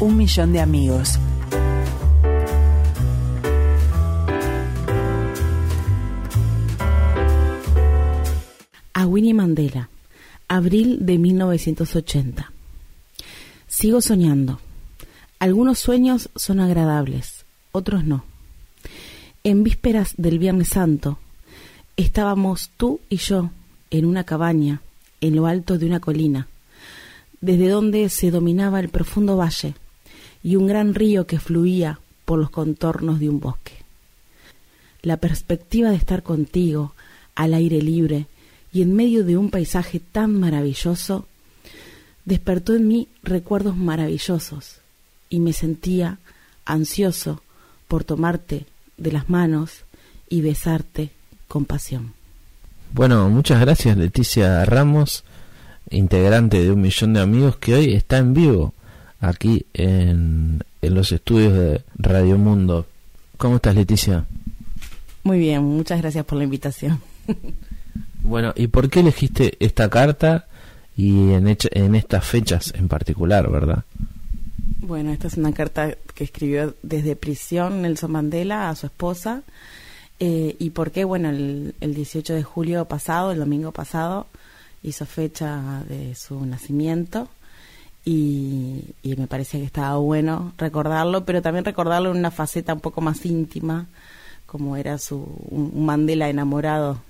Un 0.00 0.16
millón 0.16 0.54
de 0.54 0.60
amigos. 0.60 1.18
A 8.94 9.06
Winnie 9.06 9.34
Mandela, 9.34 9.90
abril 10.48 11.04
de 11.04 11.18
1980. 11.18 12.50
Sigo 13.66 14.00
soñando. 14.00 14.58
Algunos 15.38 15.78
sueños 15.78 16.30
son 16.34 16.60
agradables, 16.60 17.44
otros 17.70 18.02
no. 18.02 18.24
En 19.44 19.62
vísperas 19.62 20.14
del 20.16 20.38
Viernes 20.38 20.68
Santo, 20.68 21.18
estábamos 21.98 22.70
tú 22.78 23.00
y 23.10 23.16
yo 23.18 23.50
en 23.90 24.06
una 24.06 24.24
cabaña 24.24 24.80
en 25.20 25.36
lo 25.36 25.46
alto 25.46 25.76
de 25.76 25.84
una 25.84 26.00
colina, 26.00 26.48
desde 27.42 27.68
donde 27.68 28.08
se 28.08 28.30
dominaba 28.30 28.80
el 28.80 28.88
profundo 28.88 29.36
valle 29.36 29.74
y 30.42 30.56
un 30.56 30.66
gran 30.66 30.94
río 30.94 31.26
que 31.26 31.38
fluía 31.38 32.00
por 32.24 32.38
los 32.38 32.50
contornos 32.50 33.20
de 33.20 33.28
un 33.28 33.40
bosque. 33.40 33.72
La 35.02 35.16
perspectiva 35.16 35.90
de 35.90 35.96
estar 35.96 36.22
contigo 36.22 36.94
al 37.34 37.54
aire 37.54 37.80
libre 37.82 38.26
y 38.72 38.82
en 38.82 38.94
medio 38.94 39.24
de 39.24 39.36
un 39.36 39.50
paisaje 39.50 40.00
tan 40.00 40.38
maravilloso 40.38 41.26
despertó 42.24 42.74
en 42.74 42.86
mí 42.86 43.08
recuerdos 43.22 43.76
maravillosos 43.76 44.76
y 45.28 45.40
me 45.40 45.52
sentía 45.52 46.18
ansioso 46.64 47.42
por 47.88 48.04
tomarte 48.04 48.66
de 48.96 49.12
las 49.12 49.28
manos 49.28 49.84
y 50.28 50.42
besarte 50.42 51.10
con 51.48 51.64
pasión. 51.64 52.12
Bueno, 52.92 53.28
muchas 53.30 53.60
gracias 53.60 53.96
Leticia 53.96 54.64
Ramos, 54.64 55.24
integrante 55.90 56.62
de 56.62 56.70
un 56.70 56.80
millón 56.80 57.14
de 57.14 57.20
amigos 57.20 57.56
que 57.56 57.74
hoy 57.74 57.94
está 57.94 58.18
en 58.18 58.34
vivo 58.34 58.74
aquí 59.20 59.66
en, 59.74 60.62
en 60.82 60.94
los 60.94 61.12
estudios 61.12 61.52
de 61.52 61.82
Radio 61.96 62.38
Mundo. 62.38 62.86
¿Cómo 63.36 63.56
estás 63.56 63.74
Leticia? 63.74 64.24
Muy 65.22 65.38
bien, 65.38 65.62
muchas 65.62 66.00
gracias 66.00 66.24
por 66.24 66.38
la 66.38 66.44
invitación. 66.44 67.00
Bueno, 68.22 68.52
¿y 68.56 68.66
por 68.66 68.90
qué 68.90 69.00
elegiste 69.00 69.56
esta 69.60 69.88
carta 69.88 70.46
y 70.96 71.32
en, 71.32 71.46
hecha- 71.48 71.68
en 71.72 71.94
estas 71.94 72.24
fechas 72.24 72.72
en 72.76 72.88
particular, 72.88 73.50
verdad? 73.50 73.84
Bueno, 74.78 75.12
esta 75.12 75.28
es 75.28 75.36
una 75.36 75.52
carta 75.52 75.94
que 76.14 76.24
escribió 76.24 76.74
desde 76.82 77.16
prisión 77.16 77.82
Nelson 77.82 78.12
Mandela 78.12 78.68
a 78.70 78.76
su 78.76 78.86
esposa. 78.86 79.42
Eh, 80.18 80.56
¿Y 80.58 80.70
por 80.70 80.90
qué? 80.90 81.04
Bueno, 81.04 81.30
el, 81.30 81.74
el 81.80 81.94
18 81.94 82.34
de 82.34 82.42
julio 82.42 82.84
pasado, 82.86 83.30
el 83.32 83.38
domingo 83.38 83.72
pasado, 83.72 84.26
hizo 84.82 85.06
fecha 85.06 85.82
de 85.88 86.14
su 86.14 86.44
nacimiento 86.44 87.28
y, 88.12 89.14
me 89.16 89.26
parecía 89.26 89.60
que 89.60 89.66
estaba 89.66 89.96
bueno 89.98 90.52
recordarlo, 90.58 91.24
pero 91.24 91.42
también 91.42 91.64
recordarlo 91.64 92.10
en 92.10 92.18
una 92.18 92.30
faceta 92.30 92.74
un 92.74 92.80
poco 92.80 93.00
más 93.00 93.24
íntima, 93.24 93.86
como 94.46 94.76
era 94.76 94.98
su 94.98 95.18
un, 95.50 95.84
Mandela 95.84 96.28
enamorado 96.28 97.00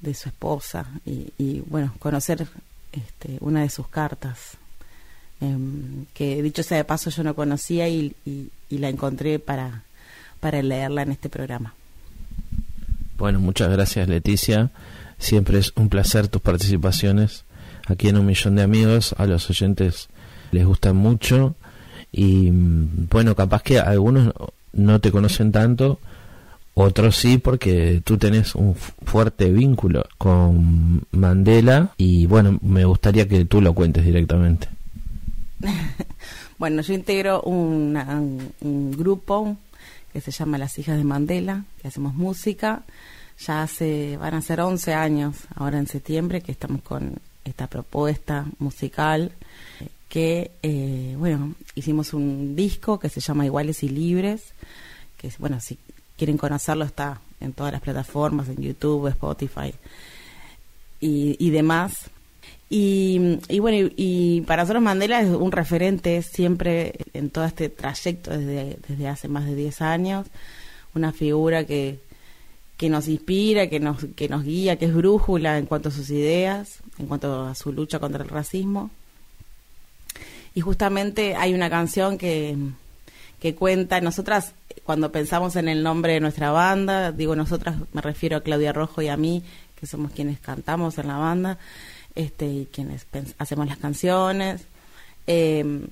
de 0.00 0.14
su 0.14 0.28
esposa 0.28 0.86
y, 1.06 1.32
y, 1.38 1.62
bueno, 1.66 1.94
conocer 1.98 2.46
este, 2.92 3.38
una 3.40 3.62
de 3.62 3.70
sus 3.70 3.88
cartas 3.88 4.58
em, 5.40 6.04
que 6.12 6.42
dicho 6.42 6.62
sea 6.62 6.76
de 6.78 6.84
paso 6.84 7.10
yo 7.10 7.22
no 7.22 7.34
conocía 7.34 7.88
y- 7.88 8.14
y 8.26 8.78
la 8.78 8.88
encontré 8.88 9.38
para, 9.38 9.82
para 10.40 10.62
leerla 10.62 11.02
en 11.02 11.12
este 11.12 11.28
programa. 11.28 11.74
Bueno, 13.18 13.38
muchas 13.38 13.70
gracias 13.70 14.08
Leticia. 14.08 14.70
Siempre 15.18 15.58
es 15.58 15.72
un 15.76 15.88
placer 15.88 16.26
tus 16.28 16.42
participaciones 16.42 17.44
aquí 17.86 18.08
en 18.08 18.16
Un 18.18 18.26
Millón 18.26 18.56
de 18.56 18.62
Amigos. 18.62 19.14
A 19.18 19.26
los 19.26 19.48
oyentes 19.50 20.08
les 20.50 20.64
gustan 20.66 20.96
mucho. 20.96 21.54
Y 22.12 22.50
mm, 22.50 23.08
bueno, 23.10 23.34
capaz 23.34 23.62
que 23.62 23.78
algunos 23.78 24.32
no 24.72 25.00
te 25.00 25.10
conocen 25.12 25.52
tanto, 25.52 25.98
otros 26.74 27.16
sí, 27.16 27.36
porque 27.38 28.00
tú 28.04 28.16
tenés 28.18 28.54
un 28.54 28.74
fu- 28.74 28.92
fuerte 29.04 29.50
vínculo 29.50 30.04
con 30.18 31.02
Mandela. 31.10 31.92
Y 31.96 32.26
bueno, 32.26 32.58
me 32.62 32.84
gustaría 32.84 33.26
que 33.28 33.44
tú 33.44 33.60
lo 33.60 33.74
cuentes 33.74 34.04
directamente. 34.04 34.68
Bueno, 36.58 36.80
yo 36.82 36.94
integro 36.94 37.42
un, 37.42 37.98
un 38.60 38.92
grupo 38.92 39.56
que 40.12 40.20
se 40.20 40.30
llama 40.30 40.58
Las 40.58 40.78
Hijas 40.78 40.96
de 40.96 41.02
Mandela, 41.02 41.64
que 41.80 41.88
hacemos 41.88 42.14
música. 42.14 42.82
Ya 43.44 43.64
hace, 43.64 44.16
van 44.16 44.34
a 44.34 44.42
ser 44.42 44.60
11 44.60 44.94
años, 44.94 45.34
ahora 45.56 45.78
en 45.80 45.88
septiembre, 45.88 46.40
que 46.40 46.52
estamos 46.52 46.82
con 46.82 47.14
esta 47.44 47.66
propuesta 47.66 48.46
musical, 48.58 49.32
que, 50.08 50.50
eh, 50.62 51.14
bueno, 51.18 51.54
hicimos 51.74 52.12
un 52.12 52.54
disco 52.54 52.98
que 52.98 53.08
se 53.08 53.20
llama 53.20 53.46
Iguales 53.46 53.82
y 53.82 53.88
Libres, 53.88 54.52
que, 55.16 55.30
bueno, 55.38 55.60
si 55.60 55.78
quieren 56.16 56.36
conocerlo 56.36 56.84
está 56.84 57.20
en 57.40 57.52
todas 57.52 57.72
las 57.72 57.80
plataformas, 57.80 58.48
en 58.48 58.56
YouTube, 58.56 59.08
Spotify 59.08 59.74
y, 61.00 61.36
y 61.38 61.50
demás. 61.50 62.10
Y, 62.68 63.38
y 63.48 63.58
bueno, 63.58 63.76
y, 63.78 63.94
y 63.96 64.40
para 64.42 64.62
nosotros 64.62 64.82
Mandela 64.82 65.20
es 65.20 65.28
un 65.28 65.52
referente 65.52 66.22
siempre 66.22 66.94
en 67.12 67.30
todo 67.30 67.44
este 67.44 67.68
trayecto 67.68 68.30
desde, 68.30 68.78
desde 68.88 69.08
hace 69.08 69.28
más 69.28 69.46
de 69.46 69.54
10 69.54 69.82
años, 69.82 70.26
una 70.94 71.12
figura 71.12 71.64
que, 71.64 71.98
que 72.82 72.90
nos 72.90 73.06
inspira, 73.06 73.68
que 73.68 73.78
nos, 73.78 74.04
que 74.16 74.28
nos 74.28 74.42
guía, 74.42 74.76
que 74.76 74.86
es 74.86 74.92
brújula 74.92 75.56
en 75.56 75.66
cuanto 75.66 75.90
a 75.90 75.92
sus 75.92 76.10
ideas, 76.10 76.80
en 76.98 77.06
cuanto 77.06 77.46
a 77.46 77.54
su 77.54 77.72
lucha 77.72 78.00
contra 78.00 78.24
el 78.24 78.28
racismo. 78.28 78.90
Y 80.52 80.62
justamente 80.62 81.36
hay 81.36 81.54
una 81.54 81.70
canción 81.70 82.18
que, 82.18 82.56
que 83.38 83.54
cuenta, 83.54 84.00
nosotras 84.00 84.54
cuando 84.82 85.12
pensamos 85.12 85.54
en 85.54 85.68
el 85.68 85.84
nombre 85.84 86.14
de 86.14 86.18
nuestra 86.18 86.50
banda, 86.50 87.12
digo 87.12 87.36
nosotras 87.36 87.76
me 87.92 88.00
refiero 88.00 88.38
a 88.38 88.40
Claudia 88.40 88.72
Rojo 88.72 89.00
y 89.00 89.06
a 89.06 89.16
mí, 89.16 89.44
que 89.78 89.86
somos 89.86 90.10
quienes 90.10 90.40
cantamos 90.40 90.98
en 90.98 91.06
la 91.06 91.18
banda, 91.18 91.58
este, 92.16 92.46
y 92.46 92.68
quienes 92.72 93.06
hacemos 93.38 93.68
las 93.68 93.78
canciones. 93.78 94.62
Eh, 95.28 95.86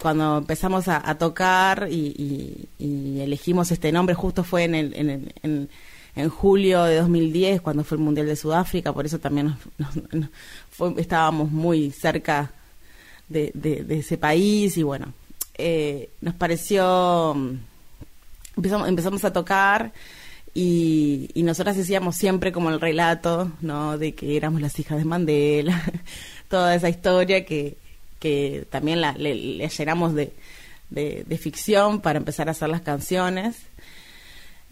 cuando 0.00 0.38
empezamos 0.38 0.88
a, 0.88 1.14
tocar 1.18 1.88
y, 1.90 2.68
y- 2.78 3.20
elegimos 3.20 3.70
este 3.70 3.92
nombre, 3.92 4.14
justo 4.14 4.44
fue 4.44 4.64
en, 4.64 4.74
el, 4.74 4.94
en, 4.94 5.10
el- 5.10 5.34
en- 5.42 5.68
en 6.16 6.28
julio 6.28 6.82
de 6.84 6.96
2010, 6.96 7.60
cuando 7.60 7.84
fue 7.84 7.96
el 7.98 8.02
Mundial 8.04 8.26
de 8.26 8.34
Sudáfrica, 8.36 8.92
por 8.92 9.06
eso 9.06 9.18
también 9.18 9.54
nos- 9.78 9.96
nos- 10.12 10.98
estábamos 10.98 11.50
muy 11.52 11.90
cerca 11.92 12.50
de 13.28 13.52
ese 13.90 14.18
país 14.18 14.76
y 14.76 14.82
bueno, 14.82 15.12
eh, 15.56 16.10
nos 16.20 16.34
pareció, 16.34 17.36
empezamos, 18.56 18.88
empezamos 18.88 19.24
a 19.24 19.32
tocar 19.32 19.92
Y, 20.52 21.30
y 21.34 21.44
nosotras 21.44 21.76
decíamos 21.76 22.16
siempre 22.16 22.50
como 22.50 22.70
el 22.70 22.80
relato, 22.80 23.52
¿no? 23.60 23.96
De 23.98 24.14
que 24.16 24.36
éramos 24.36 24.60
las 24.60 24.76
hijas 24.80 24.98
de 24.98 25.04
Mandela, 25.04 25.80
toda 26.48 26.74
esa 26.74 26.88
historia 26.88 27.44
que, 27.46 27.76
que 28.20 28.66
también 28.70 29.00
la, 29.00 29.12
le, 29.14 29.34
le 29.34 29.68
llenamos 29.68 30.14
de, 30.14 30.32
ficción 31.38 32.00
para 32.00 32.18
empezar 32.18 32.46
a 32.48 32.52
hacer 32.52 32.68
las 32.68 32.82
canciones. 32.82 33.56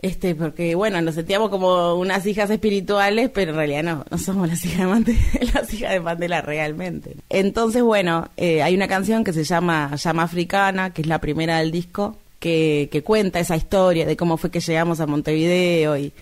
Este, 0.00 0.36
porque 0.36 0.76
bueno, 0.76 1.00
nos 1.00 1.16
sentíamos 1.16 1.50
como 1.50 1.94
unas 1.94 2.24
hijas 2.24 2.48
espirituales, 2.50 3.30
pero 3.34 3.50
en 3.50 3.56
realidad 3.56 3.82
no, 3.82 4.04
no 4.08 4.18
somos 4.18 4.46
las 4.48 4.64
hijas 4.64 4.78
de 4.78 4.86
Mandela, 4.86 5.20
las 5.54 5.74
hijas 5.74 5.90
de 5.90 6.00
Mandela 6.00 6.40
realmente. 6.40 7.16
Entonces, 7.28 7.82
bueno, 7.82 8.28
eh, 8.36 8.62
hay 8.62 8.76
una 8.76 8.86
canción 8.86 9.24
que 9.24 9.32
se 9.32 9.42
llama 9.42 9.96
Llama 9.96 10.22
Africana, 10.22 10.90
que 10.90 11.02
es 11.02 11.08
la 11.08 11.20
primera 11.20 11.58
del 11.58 11.72
disco, 11.72 12.16
que, 12.38 12.88
que 12.92 13.02
cuenta 13.02 13.40
esa 13.40 13.56
historia 13.56 14.06
de 14.06 14.16
cómo 14.16 14.36
fue 14.36 14.52
que 14.52 14.60
llegamos 14.60 15.00
a 15.00 15.08
Montevideo 15.08 15.96
y, 15.96 16.12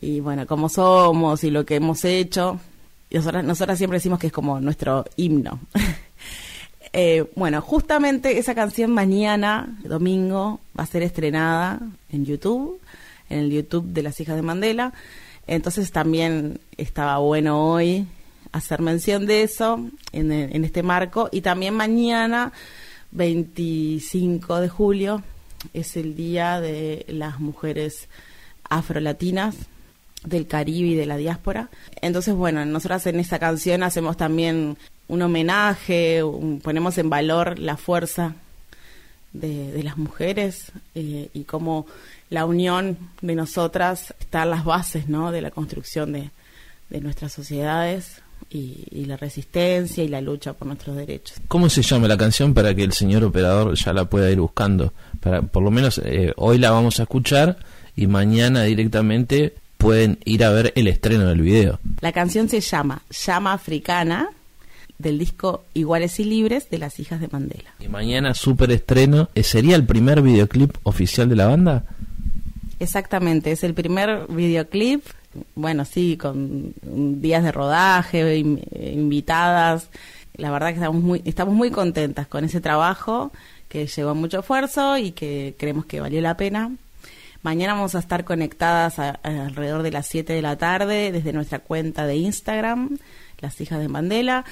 y 0.00 0.20
bueno, 0.20 0.46
cómo 0.46 0.68
somos 0.68 1.42
y 1.42 1.50
lo 1.50 1.66
que 1.66 1.76
hemos 1.76 2.04
hecho. 2.04 2.60
Y 3.10 3.16
nosotras, 3.16 3.44
nosotras 3.44 3.78
siempre 3.78 3.96
decimos 3.96 4.20
que 4.20 4.28
es 4.28 4.32
como 4.32 4.60
nuestro 4.60 5.04
himno. 5.16 5.58
Eh, 6.98 7.30
bueno, 7.34 7.60
justamente 7.60 8.38
esa 8.38 8.54
canción 8.54 8.90
mañana, 8.90 9.78
domingo, 9.84 10.60
va 10.78 10.84
a 10.84 10.86
ser 10.86 11.02
estrenada 11.02 11.78
en 12.10 12.24
YouTube, 12.24 12.80
en 13.28 13.40
el 13.40 13.50
YouTube 13.50 13.84
de 13.92 14.02
las 14.02 14.18
hijas 14.18 14.34
de 14.34 14.40
Mandela. 14.40 14.94
Entonces 15.46 15.92
también 15.92 16.58
estaba 16.78 17.18
bueno 17.18 17.70
hoy 17.70 18.06
hacer 18.50 18.80
mención 18.80 19.26
de 19.26 19.42
eso 19.42 19.78
en, 20.12 20.32
este 20.32 20.82
marco. 20.82 21.28
Y 21.30 21.42
también 21.42 21.74
mañana, 21.74 22.54
25 23.10 24.58
de 24.62 24.68
julio, 24.70 25.22
es 25.74 25.98
el 25.98 26.16
Día 26.16 26.62
de 26.62 27.04
las 27.08 27.40
Mujeres 27.40 28.08
Afrolatinas 28.70 29.54
del 30.24 30.46
Caribe 30.46 30.88
y 30.88 30.94
de 30.94 31.04
la 31.04 31.18
diáspora. 31.18 31.68
Entonces, 32.00 32.34
bueno, 32.34 32.64
nosotras 32.64 33.06
en 33.06 33.20
esta 33.20 33.38
canción 33.38 33.82
hacemos 33.82 34.16
también 34.16 34.78
un 35.08 35.22
homenaje, 35.22 36.22
un- 36.22 36.60
ponemos 36.60 36.98
en 36.98 37.08
valor 37.10 37.58
la 37.58 37.76
fuerza 37.76 38.34
de, 39.32 39.70
de 39.72 39.82
las 39.82 39.98
mujeres 39.98 40.72
eh, 40.94 41.28
y 41.34 41.44
cómo 41.44 41.86
la 42.30 42.44
unión 42.46 42.96
de 43.20 43.34
nosotras 43.34 44.14
está 44.18 44.42
en 44.44 44.50
las 44.50 44.64
bases 44.64 45.08
¿no? 45.08 45.30
de 45.32 45.42
la 45.42 45.50
construcción 45.50 46.12
de, 46.12 46.30
de 46.90 47.00
nuestras 47.00 47.32
sociedades 47.32 48.22
y, 48.50 48.84
y 48.90 49.04
la 49.04 49.16
resistencia 49.16 50.02
y 50.02 50.08
la 50.08 50.20
lucha 50.20 50.52
por 50.54 50.66
nuestros 50.66 50.96
derechos. 50.96 51.38
¿Cómo 51.48 51.68
se 51.68 51.82
llama 51.82 52.08
la 52.08 52.16
canción 52.16 52.54
para 52.54 52.74
que 52.74 52.82
el 52.84 52.92
señor 52.92 53.24
operador 53.24 53.74
ya 53.76 53.92
la 53.92 54.06
pueda 54.06 54.30
ir 54.30 54.40
buscando? 54.40 54.92
Para, 55.20 55.42
por 55.42 55.62
lo 55.62 55.70
menos 55.70 56.00
eh, 56.04 56.32
hoy 56.36 56.58
la 56.58 56.70
vamos 56.70 56.98
a 56.98 57.04
escuchar 57.04 57.58
y 57.94 58.06
mañana 58.06 58.62
directamente 58.64 59.54
pueden 59.78 60.18
ir 60.24 60.42
a 60.44 60.50
ver 60.50 60.72
el 60.76 60.88
estreno 60.88 61.26
del 61.28 61.42
video. 61.42 61.78
La 62.00 62.12
canción 62.12 62.48
se 62.48 62.60
llama 62.60 63.02
Llama 63.10 63.52
Africana 63.52 64.30
del 64.98 65.18
disco 65.18 65.64
Iguales 65.74 66.18
y 66.20 66.24
Libres 66.24 66.70
de 66.70 66.78
las 66.78 66.98
hijas 67.00 67.20
de 67.20 67.28
Mandela. 67.28 67.70
Y 67.80 67.88
mañana 67.88 68.34
super 68.34 68.70
estreno. 68.70 69.28
¿Eh, 69.34 69.42
¿Sería 69.42 69.76
el 69.76 69.84
primer 69.84 70.22
videoclip 70.22 70.74
oficial 70.84 71.28
de 71.28 71.36
la 71.36 71.46
banda? 71.46 71.84
Exactamente, 72.78 73.52
es 73.52 73.64
el 73.64 73.72
primer 73.74 74.26
videoclip, 74.28 75.02
bueno, 75.54 75.84
sí, 75.84 76.16
con 76.16 76.74
días 77.22 77.42
de 77.42 77.52
rodaje, 77.52 78.36
in- 78.36 78.62
invitadas. 78.78 79.88
La 80.36 80.50
verdad 80.50 80.68
que 80.68 80.74
estamos 80.74 81.02
muy, 81.02 81.22
estamos 81.24 81.54
muy 81.54 81.70
contentas 81.70 82.26
con 82.26 82.44
ese 82.44 82.60
trabajo 82.60 83.32
que 83.68 83.86
llevó 83.86 84.14
mucho 84.14 84.40
esfuerzo 84.40 84.98
y 84.98 85.12
que 85.12 85.54
creemos 85.58 85.86
que 85.86 86.00
valió 86.00 86.20
la 86.20 86.36
pena. 86.36 86.70
Mañana 87.42 87.74
vamos 87.74 87.94
a 87.94 87.98
estar 88.00 88.24
conectadas 88.24 88.98
a- 88.98 89.20
a 89.22 89.46
alrededor 89.46 89.82
de 89.82 89.92
las 89.92 90.06
7 90.06 90.32
de 90.34 90.42
la 90.42 90.56
tarde 90.56 91.12
desde 91.12 91.32
nuestra 91.32 91.60
cuenta 91.60 92.06
de 92.06 92.16
Instagram, 92.16 92.98
Las 93.40 93.58
Hijas 93.60 93.80
de 93.80 93.88
Mandela, 93.88 94.44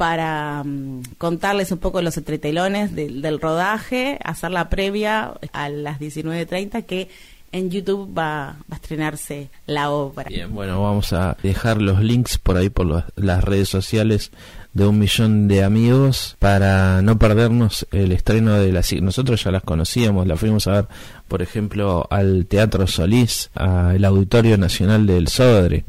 para 0.00 0.64
mm, 0.64 1.02
contarles 1.18 1.72
un 1.72 1.78
poco 1.78 2.00
los 2.00 2.16
entretelones 2.16 2.96
del, 2.96 3.20
del 3.20 3.38
rodaje, 3.38 4.18
hacer 4.24 4.50
la 4.50 4.70
previa 4.70 5.34
a 5.52 5.68
las 5.68 6.00
19.30 6.00 6.86
que 6.86 7.10
en 7.52 7.68
YouTube 7.68 8.16
va, 8.16 8.56
a 8.70 8.74
estrenarse 8.76 9.50
la 9.66 9.90
obra. 9.90 10.24
Bien, 10.26 10.54
bueno, 10.54 10.82
vamos 10.82 11.12
a 11.12 11.36
dejar 11.42 11.82
los 11.82 12.00
links 12.00 12.38
por 12.38 12.56
ahí 12.56 12.70
por 12.70 13.04
las 13.14 13.44
redes 13.44 13.68
sociales 13.68 14.32
de 14.72 14.86
un 14.86 14.98
millón 14.98 15.48
de 15.48 15.64
amigos 15.64 16.34
para 16.38 17.02
no 17.02 17.18
perdernos 17.18 17.86
el 17.90 18.12
estreno 18.12 18.54
de 18.54 18.72
las 18.72 18.90
nosotros 18.94 19.44
ya 19.44 19.50
las 19.50 19.64
conocíamos 19.64 20.26
la 20.26 20.36
fuimos 20.36 20.66
a 20.68 20.72
ver 20.72 20.86
por 21.26 21.42
ejemplo 21.42 22.06
al 22.08 22.46
Teatro 22.46 22.86
Solís 22.86 23.50
al 23.54 24.04
Auditorio 24.04 24.56
Nacional 24.56 25.08
del 25.08 25.26
Sodre 25.26 25.84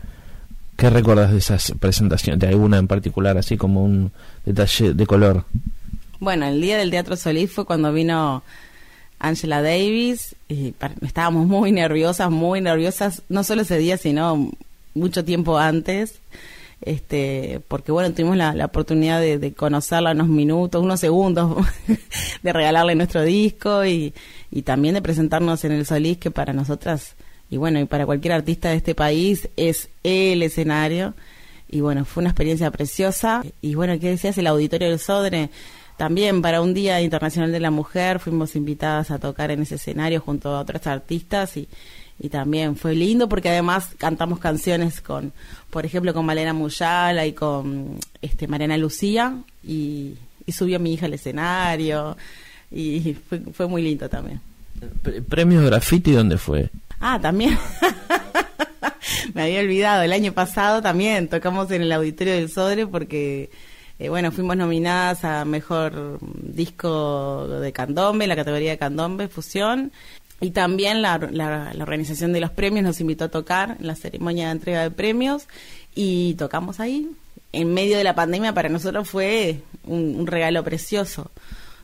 ¿qué 0.82 0.90
recuerdas 0.90 1.32
de 1.32 1.38
esas 1.38 1.74
presentaciones? 1.80 2.40
de 2.40 2.48
alguna 2.48 2.80
en 2.80 2.88
particular 2.88 3.38
así 3.38 3.56
como 3.56 3.84
un 3.84 4.12
detalle 4.44 4.96
de 4.96 5.06
color 5.06 5.46
Bueno, 6.20 6.48
el 6.48 6.60
día 6.60 6.76
del 6.76 6.90
Teatro 6.90 7.16
Solís 7.16 7.52
fue 7.52 7.66
cuando 7.66 7.94
vino 7.94 8.42
Angela 9.20 9.62
Davis 9.62 10.36
y 10.50 10.74
estábamos 11.04 11.46
muy 11.46 11.72
nerviosas, 11.72 12.32
muy 12.32 12.62
nerviosas, 12.62 13.22
no 13.30 13.44
solo 13.44 13.62
ese 13.62 13.78
día, 13.78 13.98
sino 13.98 14.50
mucho 14.96 15.24
tiempo 15.24 15.60
antes, 15.60 16.16
este, 16.82 17.62
porque 17.68 17.92
bueno, 17.92 18.12
tuvimos 18.12 18.36
la, 18.36 18.66
oportunidad 18.66 19.22
de, 19.22 19.54
conocerla 19.54 20.14
unos 20.14 20.30
minutos, 20.30 20.82
unos 20.82 21.00
segundos, 21.00 21.64
de 22.42 22.54
regalarle 22.54 22.96
nuestro 22.96 23.22
disco 23.22 23.86
y 23.86 24.14
también 24.66 24.96
de 24.96 25.04
presentarnos 25.04 25.64
en 25.64 25.74
el 25.74 25.86
Solís, 25.86 26.18
que 26.18 26.32
para 26.32 26.54
nosotras, 26.54 27.14
y 27.52 27.58
bueno, 27.58 27.80
y 27.80 27.86
para 27.86 28.08
cualquier 28.08 28.34
artista 28.34 28.70
de 28.70 28.78
este 28.78 28.96
país, 28.96 29.50
es 29.58 29.90
el 30.04 30.42
escenario. 30.42 31.14
Y 31.70 31.82
bueno, 31.82 32.04
fue 32.06 32.22
una 32.22 32.30
experiencia 32.32 32.72
preciosa. 32.72 33.44
Y 33.62 33.76
bueno, 33.76 34.00
¿qué 34.00 34.10
decías? 34.10 34.38
El 34.38 34.48
Auditorio 34.48 34.90
del 34.90 35.00
Sodre. 35.00 35.50
También 35.98 36.42
para 36.42 36.62
un 36.62 36.74
Día 36.74 37.00
Internacional 37.02 37.52
de 37.52 37.60
la 37.60 37.70
Mujer 37.70 38.20
fuimos 38.20 38.56
invitadas 38.56 39.12
a 39.12 39.20
tocar 39.20 39.52
en 39.52 39.62
ese 39.62 39.76
escenario 39.76 40.20
junto 40.20 40.50
a 40.50 40.60
otras 40.62 40.88
artistas 40.88 41.56
y, 41.58 41.68
y 42.20 42.30
también 42.30 42.76
fue 42.76 42.96
lindo 42.96 43.30
porque 43.30 43.50
además 43.50 43.90
cantamos 43.98 44.40
canciones 44.40 45.00
con, 45.00 45.32
por 45.70 45.86
ejemplo, 45.86 46.14
con 46.14 46.26
Malena 46.26 46.54
Muyala 46.54 47.26
y 47.28 47.34
con 47.34 48.00
este 48.22 48.48
Mariana 48.48 48.78
Lucía 48.78 49.38
y, 49.64 50.16
subió 50.52 50.80
mi 50.80 50.94
hija 50.94 51.06
al 51.06 51.14
escenario 51.14 52.18
y 52.72 53.16
fue, 53.30 53.40
fue 53.54 53.68
muy 53.68 53.82
lindo 53.82 54.10
también. 54.10 54.42
Pre- 55.02 55.22
¿Premios 55.22 55.64
Graffiti 55.64 56.12
dónde 56.12 56.38
fue? 56.38 56.70
Ah, 57.02 57.20
también. 57.22 57.58
Me 59.34 59.44
había 59.44 59.60
olvidado, 59.62 60.04
el 60.04 60.14
año 60.14 60.34
pasado 60.34 60.82
también 60.82 61.28
tocamos 61.28 61.70
en 61.72 61.82
el 61.82 61.92
Auditorio 61.92 62.34
del 62.34 62.50
Sodre 62.52 62.86
porque, 62.88 63.50
eh, 64.00 64.10
bueno, 64.10 64.32
fuimos 64.32 64.56
nominadas 64.58 65.24
a 65.26 65.46
Mejor 65.46 66.20
Disco 66.22 67.48
de 67.48 67.72
Candombe, 67.72 68.28
la 68.28 68.36
categoría 68.36 68.72
de 68.72 68.78
Candombe, 68.78 69.28
Fusión. 69.28 69.92
Y 70.40 70.52
también 70.52 71.02
la, 71.02 71.18
la- 71.32 71.72
la 71.74 71.84
organización 71.84 72.34
de 72.34 72.40
los 72.40 72.50
premios 72.50 72.84
nos 72.84 73.00
invitó 73.00 73.26
a 73.26 73.30
tocar 73.30 73.78
en 73.80 73.88
la 73.88 73.96
ceremonia 73.96 74.48
de 74.48 74.52
entrega 74.54 74.82
de 74.82 74.92
premios 74.92 75.48
y 75.94 76.34
tocamos 76.36 76.80
ahí. 76.80 77.10
En 77.52 77.74
medio 77.74 77.98
de 77.98 78.04
la 78.04 78.16
pandemia 78.16 78.54
para 78.54 78.70
nosotros 78.70 79.08
fue 79.10 79.62
un, 79.84 80.26
regalo 80.26 80.64
precioso 80.64 81.30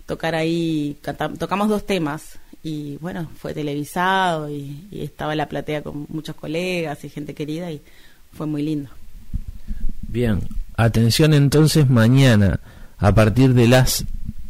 tocar 0.05 0.33
ahí, 0.35 0.97
tocamos 1.37 1.67
dos 1.67 1.85
temas 1.85 2.39
y 2.67 2.97
bueno, 2.97 3.29
fue 3.37 3.53
televisado 3.53 4.49
y, 4.49 4.85
y 4.91 5.01
estaba 5.01 5.31
en 5.31 5.37
la 5.37 5.47
platea 5.47 5.81
con 5.83 6.05
muchos 6.09 6.35
colegas 6.35 7.01
y 7.05 7.09
gente 7.09 7.33
querida 7.33 7.71
y 7.71 7.81
fue 8.33 8.45
muy 8.45 8.61
lindo. 8.61 8.89
Bien, 10.01 10.41
atención 10.75 11.33
entonces 11.33 11.89
mañana 11.89 12.59
a 12.97 13.15
partir 13.15 13.53
de 13.53 13.69
las 13.69 14.03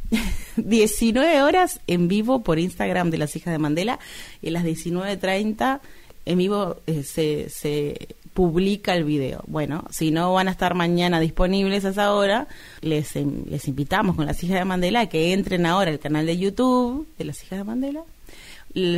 19 0.55 1.43
horas 1.43 1.79
en 1.85 2.07
vivo 2.07 2.41
por 2.41 2.57
Instagram 2.57 3.11
de 3.11 3.19
las 3.19 3.35
hijas 3.35 3.51
de 3.51 3.59
Mandela 3.59 3.99
y 4.41 4.47
a 4.47 4.51
las 4.51 4.63
19.30 4.63 5.79
en 6.25 6.37
vivo 6.39 6.77
eh, 6.87 7.03
se, 7.03 7.51
se 7.51 8.15
publica 8.37 8.93
el 8.93 9.03
video. 9.03 9.43
Bueno, 9.47 9.83
si 9.89 10.11
no 10.11 10.31
van 10.31 10.47
a 10.47 10.51
estar 10.51 10.75
mañana 10.75 11.19
disponibles 11.19 11.83
a 11.85 11.89
esa 11.89 12.13
hora, 12.13 12.47
les, 12.81 13.15
em- 13.15 13.45
les 13.49 13.67
invitamos 13.67 14.15
con 14.15 14.27
las 14.27 14.43
hijas 14.43 14.59
de 14.59 14.63
Mandela 14.63 14.99
a 14.99 15.05
que 15.07 15.33
entren 15.33 15.65
ahora 15.65 15.89
al 15.89 15.97
canal 15.97 16.27
de 16.27 16.37
YouTube 16.37 17.07
de 17.17 17.25
las 17.25 17.41
hijas 17.41 17.57
de 17.57 17.63
Mandela, 17.63 18.01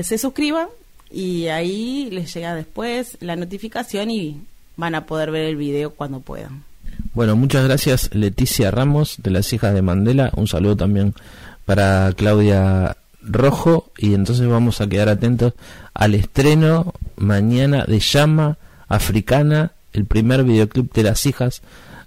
se 0.03 0.17
suscriban 0.17 0.67
y 1.09 1.47
ahí 1.47 2.09
les 2.11 2.33
llega 2.33 2.53
después 2.53 3.15
la 3.21 3.37
notificación 3.37 4.11
y 4.11 4.41
van 4.75 4.93
a 4.93 5.05
poder 5.05 5.31
ver 5.31 5.45
el 5.45 5.55
video 5.55 5.91
cuando 5.91 6.19
puedan. 6.19 6.65
Bueno, 7.13 7.37
muchas 7.37 7.63
gracias 7.63 8.13
Leticia 8.13 8.71
Ramos 8.71 9.19
de 9.23 9.31
las 9.31 9.53
hijas 9.53 9.73
de 9.73 9.81
Mandela. 9.81 10.33
Un 10.35 10.49
saludo 10.49 10.75
también 10.75 11.13
para 11.63 12.11
Claudia 12.11 12.97
Rojo. 13.21 13.89
Y 13.97 14.15
entonces 14.15 14.49
vamos 14.49 14.81
a 14.81 14.87
quedar 14.87 15.07
atentos 15.07 15.53
al 15.93 16.13
estreno 16.13 16.93
mañana 17.15 17.85
de 17.85 17.99
Llama 17.99 18.57
Africana, 18.89 19.71
el 19.93 20.05
primer 20.05 20.43
videoclip 20.43 20.93
de 20.93 21.03
las 21.03 21.25
hijas 21.25 21.61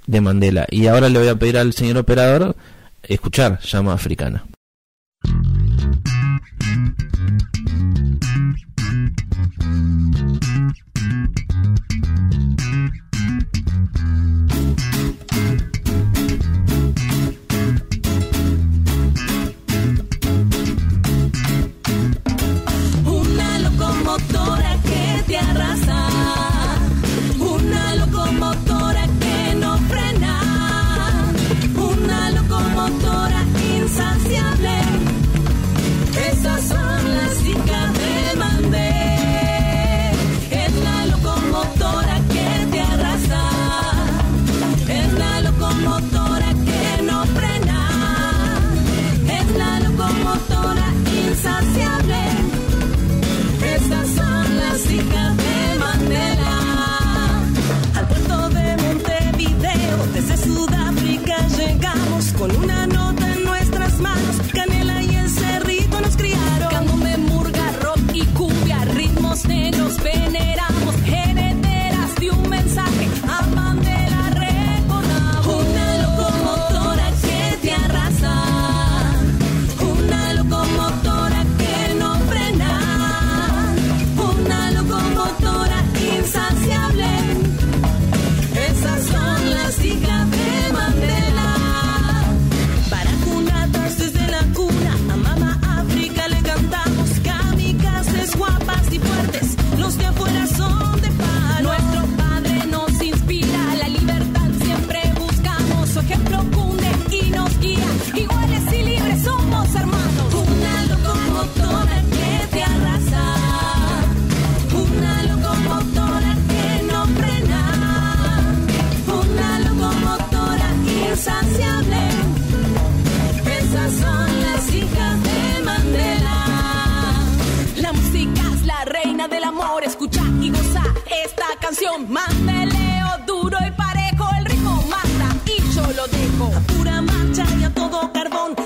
de 0.07 0.21
Mandela. 0.21 0.67
Y 0.71 0.89
ahora 0.89 1.09
le 1.09 1.19
voy 1.19 1.29
a 1.29 1.37
pedir 1.37 1.57
al 1.57 1.73
señor 1.73 1.99
operador 1.99 2.57
escuchar 3.03 3.61
Llama 3.61 3.95
Africana. 3.95 4.45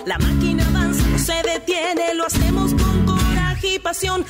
La 0.07 0.19
máquina 0.19 0.65
avanza, 0.69 1.07
no 1.09 1.19
se 1.19 1.35
detiene, 1.43 2.15
lo 2.15 2.27
hacemos 2.27 2.73
con 2.75 3.05
coraje 3.05 3.75
y 3.75 3.79
pasión. 3.79 4.25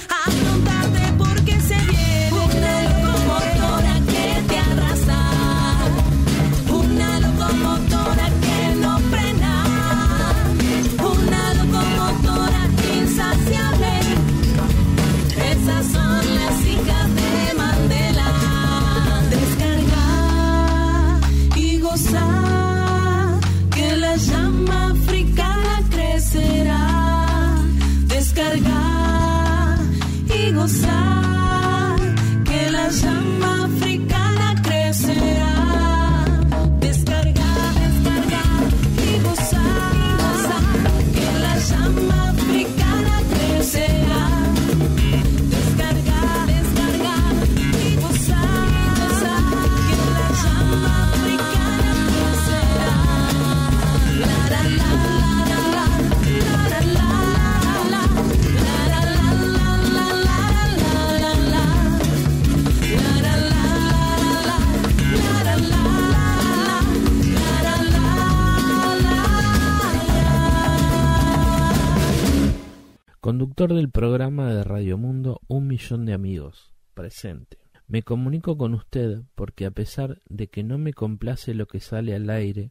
Conductor 73.26 73.74
del 73.74 73.90
programa 73.90 74.54
de 74.54 74.62
Radio 74.62 74.98
Mundo 74.98 75.40
Un 75.48 75.66
Millón 75.66 76.06
de 76.06 76.12
Amigos, 76.12 76.72
presente. 76.94 77.58
Me 77.88 78.04
comunico 78.04 78.56
con 78.56 78.72
usted 78.72 79.22
porque 79.34 79.66
a 79.66 79.72
pesar 79.72 80.22
de 80.28 80.46
que 80.46 80.62
no 80.62 80.78
me 80.78 80.92
complace 80.92 81.52
lo 81.52 81.66
que 81.66 81.80
sale 81.80 82.14
al 82.14 82.30
aire, 82.30 82.70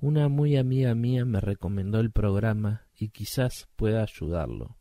una 0.00 0.30
muy 0.30 0.56
amiga 0.56 0.94
mía 0.94 1.26
me 1.26 1.38
recomendó 1.38 2.00
el 2.00 2.12
programa 2.12 2.86
y 2.96 3.10
quizás 3.10 3.68
pueda 3.76 4.02
ayudarlo. 4.02 4.78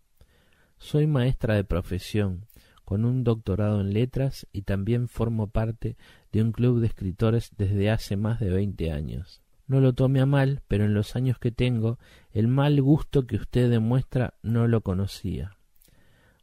Soy 0.78 1.06
maestra 1.06 1.56
de 1.56 1.66
profesión, 1.66 2.46
con 2.86 3.04
un 3.04 3.26
doctorado 3.26 3.82
en 3.82 3.92
letras 3.92 4.48
y 4.54 4.62
también 4.62 5.10
formo 5.10 5.50
parte 5.50 5.98
de 6.32 6.42
un 6.42 6.54
club 6.54 6.80
de 6.80 6.88
escritores 6.88 7.52
desde 7.58 7.90
hace 7.90 8.16
más 8.16 8.40
de 8.40 8.52
veinte 8.52 8.94
años. 8.94 9.42
No 9.70 9.82
lo 9.82 9.94
tome 9.94 10.20
a 10.20 10.26
mal, 10.26 10.64
pero 10.68 10.86
en 10.86 10.96
los 10.96 11.16
años 11.16 11.38
que 11.38 11.52
tengo, 11.52 12.00
el 12.32 12.48
mal 12.48 12.82
gusto 12.82 13.28
que 13.28 13.36
usted 13.36 13.70
demuestra 13.70 14.34
no 14.42 14.68
lo 14.68 14.82
conocía. 14.82 15.58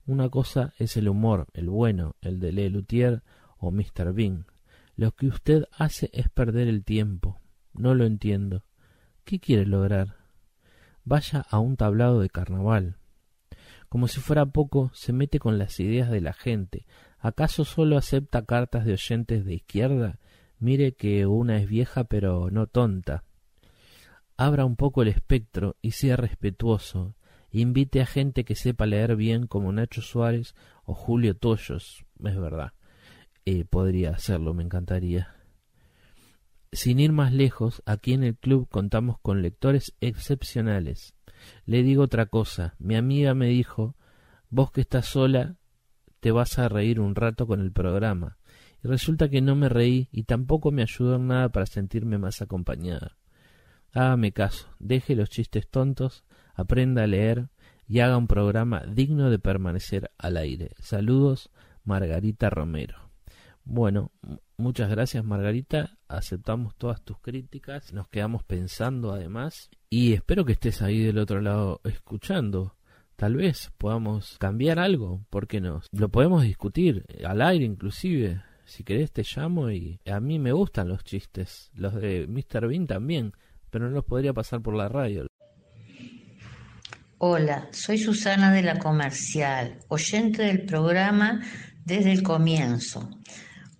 Una 0.07 0.29
cosa 0.29 0.75
es 0.79 0.97
el 0.97 1.09
humor, 1.09 1.49
el 1.53 1.69
bueno, 1.69 2.15
el 2.21 2.39
de 2.39 2.53
Le 2.53 2.71
Luthier 2.71 3.25
o 3.59 3.73
Mr. 3.73 4.13
Bean. 4.13 4.47
Lo 4.95 5.11
que 5.11 5.27
usted 5.27 5.65
hace 5.77 6.09
es 6.13 6.29
perder 6.29 6.69
el 6.69 6.85
tiempo. 6.85 7.41
No 7.75 7.97
lo 7.97 8.05
entiendo. 8.05 8.63
¿Qué 9.25 9.41
quiere 9.41 9.67
lograr? 9.67 10.15
Vaya 11.03 11.45
a 11.51 11.59
un 11.59 11.77
tablado 11.77 12.21
de 12.21 12.31
carnaval. 12.31 12.97
Como 13.89 14.07
si 14.07 14.21
fuera 14.21 14.47
poco, 14.47 14.93
se 14.95 15.13
mete 15.13 15.41
con 15.41 15.59
las 15.59 15.81
ideas 15.81 16.13
de 16.13 16.21
la 16.21 16.33
gente. 16.33 16.87
¿Acaso 17.19 17.65
solo 17.65 17.99
acepta 17.99 18.45
cartas 18.45 18.85
de 18.85 18.93
oyentes 18.93 19.45
de 19.45 19.55
izquierda? 19.55 20.21
Mire 20.59 20.93
que 20.93 21.27
una 21.27 21.59
es 21.59 21.69
vieja 21.69 22.05
pero 22.05 22.51
no 22.51 22.67
tonta. 22.67 23.25
Abra 24.37 24.65
un 24.65 24.77
poco 24.77 25.03
el 25.03 25.09
espectro 25.09 25.77
y 25.83 25.93
sea 25.93 26.17
respetuoso. 26.17 27.15
Invite 27.51 28.03
a 28.03 28.07
gente 28.07 28.45
que 28.45 28.55
sepa 28.55 28.87
leer 28.87 29.17
bien 29.17 29.47
como 29.47 29.73
Nacho 29.73 30.03
Suárez 30.03 30.55
o 30.85 30.95
Julio 30.95 31.37
Toyos. 31.37 32.05
Es 32.23 32.37
verdad. 32.39 32.73
Eh, 33.45 33.65
podría 33.65 34.11
hacerlo, 34.11 34.55
me 34.55 34.63
encantaría. 34.63 35.35
Sin 36.73 37.01
ir 37.01 37.13
más 37.13 37.33
lejos, 37.33 37.83
aquí 37.87 38.13
en 38.13 38.25
el 38.25 38.37
club 38.37 38.69
contamos 38.69 39.19
con 39.21 39.41
lectores 39.41 39.95
excepcionales. 40.01 41.15
Le 41.65 41.83
digo 41.83 42.03
otra 42.03 42.27
cosa. 42.27 42.75
Mi 42.79 42.97
amiga 42.97 43.35
me 43.35 43.47
dijo, 43.47 43.97
vos 44.51 44.73
que 44.73 44.81
estás 44.81 45.07
sola, 45.07 45.57
te 46.21 46.33
vas 46.33 46.59
a 46.59 46.69
reír 46.69 47.01
un 47.01 47.15
rato 47.15 47.47
con 47.47 47.61
el 47.61 47.73
programa. 47.73 48.37
Y 48.83 48.89
resulta 48.89 49.29
que 49.29 49.41
no 49.41 49.55
me 49.57 49.69
reí 49.69 50.09
y 50.13 50.25
tampoco 50.25 50.71
me 50.71 50.83
ayudó 50.83 51.17
en 51.17 51.29
nada 51.29 51.49
para 51.49 51.67
sentirme 51.67 52.19
más 52.19 52.43
acompañada. 52.43 53.17
Hágame 53.93 54.33
caso, 54.33 54.69
deje 54.79 55.17
los 55.17 55.31
chistes 55.31 55.69
tontos, 55.69 56.25
aprenda 56.55 57.05
a 57.05 57.07
leer 57.07 57.49
y 57.89 58.01
haga 58.01 58.17
un 58.17 58.27
programa 58.27 58.83
digno 58.87 59.31
de 59.31 59.39
permanecer 59.39 60.11
al 60.19 60.37
aire. 60.37 60.73
Saludos, 60.79 61.51
Margarita 61.85 62.51
Romero. 62.51 63.07
Bueno, 63.65 64.13
muchas 64.57 64.89
gracias 64.91 65.25
Margarita, 65.25 65.99
aceptamos 66.07 66.77
todas 66.77 67.03
tus 67.03 67.19
críticas, 67.19 67.93
nos 67.93 68.07
quedamos 68.09 68.45
pensando 68.45 69.13
además 69.13 69.71
y 69.91 70.13
espero 70.13 70.45
que 70.45 70.53
estés 70.53 70.83
ahí 70.83 71.03
del 71.03 71.19
otro 71.19 71.41
lado 71.41 71.81
escuchando. 71.83 72.77
Tal 73.17 73.35
vez 73.35 73.73
podamos 73.79 74.37
cambiar 74.39 74.79
algo, 74.79 75.25
¿por 75.31 75.49
qué 75.49 75.61
no? 75.61 75.81
Lo 75.91 76.11
podemos 76.11 76.43
discutir, 76.43 77.07
al 77.25 77.43
aire 77.43 77.65
inclusive. 77.65 78.43
Si 78.67 78.83
querés 78.83 79.13
te 79.13 79.23
llamo 79.23 79.71
y 79.71 80.01
a 80.07 80.19
mí 80.19 80.41
me 80.41 80.51
gustan 80.51 80.89
los 80.89 81.05
chistes, 81.05 81.71
los 81.75 81.95
de 81.95 82.27
Mr. 82.27 82.67
Bean 82.67 82.89
también, 82.89 83.33
pero 83.71 83.89
no 83.89 83.93
los 83.93 84.05
podría 84.05 84.33
pasar 84.33 84.61
por 84.61 84.75
la 84.75 84.89
radio. 84.89 85.29
Hola, 87.19 87.69
soy 87.71 87.97
Susana 87.97 88.53
de 88.53 88.63
la 88.63 88.81
Comercial, 88.81 89.79
oyente 89.87 90.43
del 90.43 90.67
programa 90.67 91.43
desde 91.85 92.11
el 92.11 92.25
comienzo. 92.25 93.09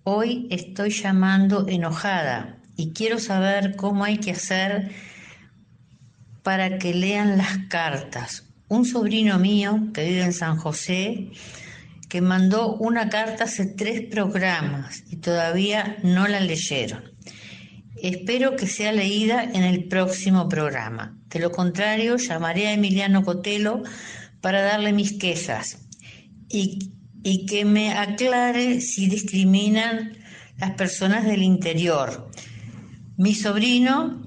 Hoy 0.03 0.47
estoy 0.49 0.91
llamando 0.91 1.67
enojada 1.67 2.57
y 2.77 2.93
quiero 2.93 3.19
saber 3.19 3.75
cómo 3.75 4.05
hay 4.05 4.19
que 4.19 4.31
hacer 4.31 4.91
para 6.43 6.77
que 6.77 6.93
lean 6.93 7.37
las 7.37 7.57
cartas. 7.67 8.45
Un 8.69 8.85
sobrino 8.85 9.37
mío 9.37 9.89
que 9.93 10.05
vive 10.05 10.23
en 10.23 10.33
San 10.33 10.55
José 10.55 11.29
que 12.09 12.21
mandó 12.21 12.75
una 12.75 13.09
carta 13.09 13.45
hace 13.45 13.65
tres 13.65 14.01
programas 14.09 15.03
y 15.09 15.17
todavía 15.17 15.97
no 16.03 16.27
la 16.27 16.39
leyeron. 16.39 17.03
Espero 18.01 18.55
que 18.55 18.67
sea 18.67 18.91
leída 18.91 19.43
en 19.43 19.63
el 19.63 19.85
próximo 19.85 20.47
programa. 20.47 21.17
De 21.29 21.39
lo 21.39 21.51
contrario, 21.51 22.17
llamaré 22.17 22.67
a 22.67 22.73
Emiliano 22.73 23.23
Cotelo 23.23 23.83
para 24.39 24.61
darle 24.61 24.93
mis 24.93 25.13
quejas 25.13 25.79
y, 26.47 26.93
y 27.23 27.45
que 27.45 27.65
me 27.65 27.93
aclare 27.93 28.81
si 28.81 29.07
discriminan 29.07 30.17
las 30.57 30.71
personas 30.71 31.25
del 31.25 31.41
interior. 31.41 32.29
Mi 33.17 33.33
sobrino 33.33 34.26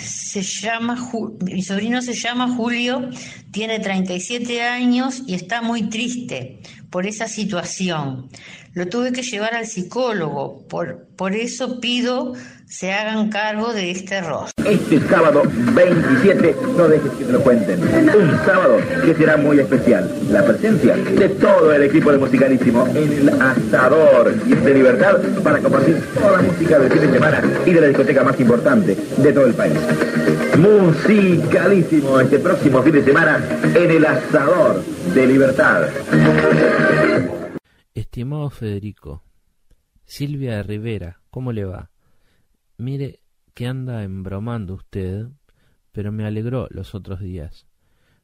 se 0.00 0.42
llama 0.42 1.10
mi 1.40 1.62
sobrino 1.62 2.02
se 2.02 2.14
llama 2.14 2.54
Julio, 2.54 3.08
tiene 3.50 3.78
37 3.78 4.62
años 4.62 5.22
y 5.26 5.34
está 5.34 5.62
muy 5.62 5.88
triste 5.88 6.60
por 6.90 7.06
esa 7.06 7.28
situación. 7.28 8.28
Lo 8.74 8.88
tuve 8.88 9.12
que 9.12 9.22
llevar 9.22 9.54
al 9.54 9.66
psicólogo, 9.66 10.66
por, 10.68 11.08
por 11.16 11.34
eso 11.34 11.80
pido 11.80 12.34
se 12.68 12.92
hagan 12.92 13.30
cargo 13.30 13.72
de 13.72 13.90
este 13.90 14.16
error. 14.16 14.48
Este 14.64 15.00
sábado 15.08 15.42
27, 15.74 16.56
no 16.76 16.88
dejes 16.88 17.12
que 17.12 17.24
te 17.24 17.32
lo 17.32 17.42
cuenten. 17.42 17.80
Un 17.82 18.38
sábado 18.44 18.78
que 19.04 19.14
será 19.14 19.36
muy 19.36 19.58
especial. 19.58 20.10
La 20.30 20.44
presencia 20.44 20.94
de 20.96 21.28
todo 21.30 21.72
el 21.72 21.84
equipo 21.84 22.12
de 22.12 22.18
Musicalísimo 22.18 22.86
en 22.88 23.12
el 23.12 23.28
asador 23.40 24.34
de 24.34 24.74
libertad 24.74 25.18
para 25.42 25.60
compartir 25.60 26.02
toda 26.14 26.32
la 26.32 26.42
música 26.42 26.78
del 26.78 26.92
fin 26.92 27.00
de 27.00 27.12
semana 27.12 27.42
y 27.64 27.72
de 27.72 27.80
la 27.80 27.86
discoteca 27.86 28.22
más 28.22 28.38
importante 28.38 28.94
de 28.94 29.32
todo 29.32 29.46
el 29.46 29.54
país. 29.54 29.78
Musicalísimo 30.58 32.20
este 32.20 32.38
próximo 32.38 32.82
fin 32.82 32.92
de 32.92 33.04
semana 33.04 33.40
en 33.74 33.90
el 33.90 34.04
asador 34.04 34.84
de 35.14 35.26
libertad. 35.26 35.88
Estimado 37.94 38.50
Federico, 38.50 39.22
Silvia 40.04 40.62
Rivera, 40.62 41.20
¿cómo 41.30 41.52
le 41.52 41.64
va? 41.64 41.90
Mire 42.78 43.22
que 43.54 43.66
anda 43.66 44.04
embromando 44.04 44.74
usted, 44.74 45.26
pero 45.90 46.12
me 46.12 46.24
alegró 46.24 46.68
los 46.70 46.94
otros 46.94 47.18
días. 47.18 47.66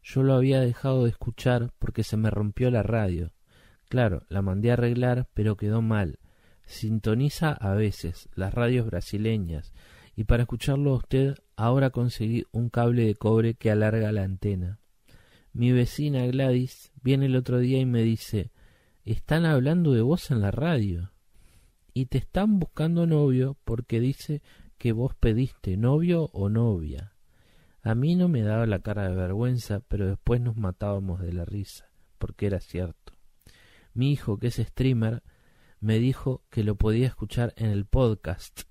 Yo 0.01 0.23
lo 0.23 0.35
había 0.35 0.61
dejado 0.61 1.05
de 1.05 1.11
escuchar 1.11 1.73
porque 1.81 2.05
se 2.05 2.17
me 2.17 2.31
rompió 2.31 2.71
la 2.71 2.85
radio. 2.85 3.33
Claro, 3.89 4.23
la 4.29 4.43
mandé 4.43 4.71
a 4.71 4.75
arreglar, 4.75 5.29
pero 5.35 5.57
quedó 5.57 5.83
mal. 5.83 6.21
Sintoniza 6.67 7.51
a 7.51 7.75
veces 7.75 8.29
las 8.37 8.55
radios 8.55 8.87
brasileñas, 8.87 9.75
y 10.15 10.23
para 10.23 10.45
escucharlo 10.45 10.93
a 10.93 10.99
usted 10.99 11.35
ahora 11.57 11.91
conseguí 11.91 12.45
un 12.53 12.71
cable 12.71 13.07
de 13.07 13.17
cobre 13.17 13.55
que 13.55 13.73
alarga 13.73 14.13
la 14.13 14.23
antena. 14.23 14.79
Mi 15.53 15.73
vecina 15.73 16.25
Gladys 16.27 16.93
viene 17.03 17.27
el 17.27 17.35
otro 17.35 17.59
día 17.59 17.81
y 17.81 17.87
me 17.87 18.03
dice 18.03 18.53
están 19.05 19.47
hablando 19.47 19.93
de 19.93 20.01
vos 20.03 20.31
en 20.31 20.41
la 20.41 20.51
radio 20.51 21.14
y 21.95 22.07
te 22.07 22.19
están 22.19 22.59
buscando 22.59 23.07
novio 23.07 23.57
porque 23.65 24.01
dice 24.01 24.43
que 24.79 24.93
vos 24.93 25.15
pediste 25.15 25.77
novio 25.77 26.29
o 26.33 26.49
novia. 26.49 27.15
A 27.83 27.95
mí 27.95 28.17
no 28.17 28.29
me 28.29 28.43
daba 28.43 28.67
la 28.67 28.81
cara 28.81 29.09
de 29.09 29.15
vergüenza, 29.15 29.81
pero 29.89 30.07
después 30.07 30.41
nos 30.41 30.57
matábamos 30.57 31.21
de 31.21 31.33
la 31.33 31.45
risa, 31.45 31.91
porque 32.19 32.47
era 32.47 32.59
cierto. 32.59 33.13
Mi 33.93 34.11
hijo, 34.11 34.39
que 34.39 34.49
es 34.49 34.57
streamer, 34.57 35.23
me 35.81 35.99
dijo 35.99 36.43
que 36.51 36.65
lo 36.65 36.75
podía 36.75 37.07
escuchar 37.07 37.55
en 37.57 37.71
el 37.71 37.85
podcast, 37.85 38.63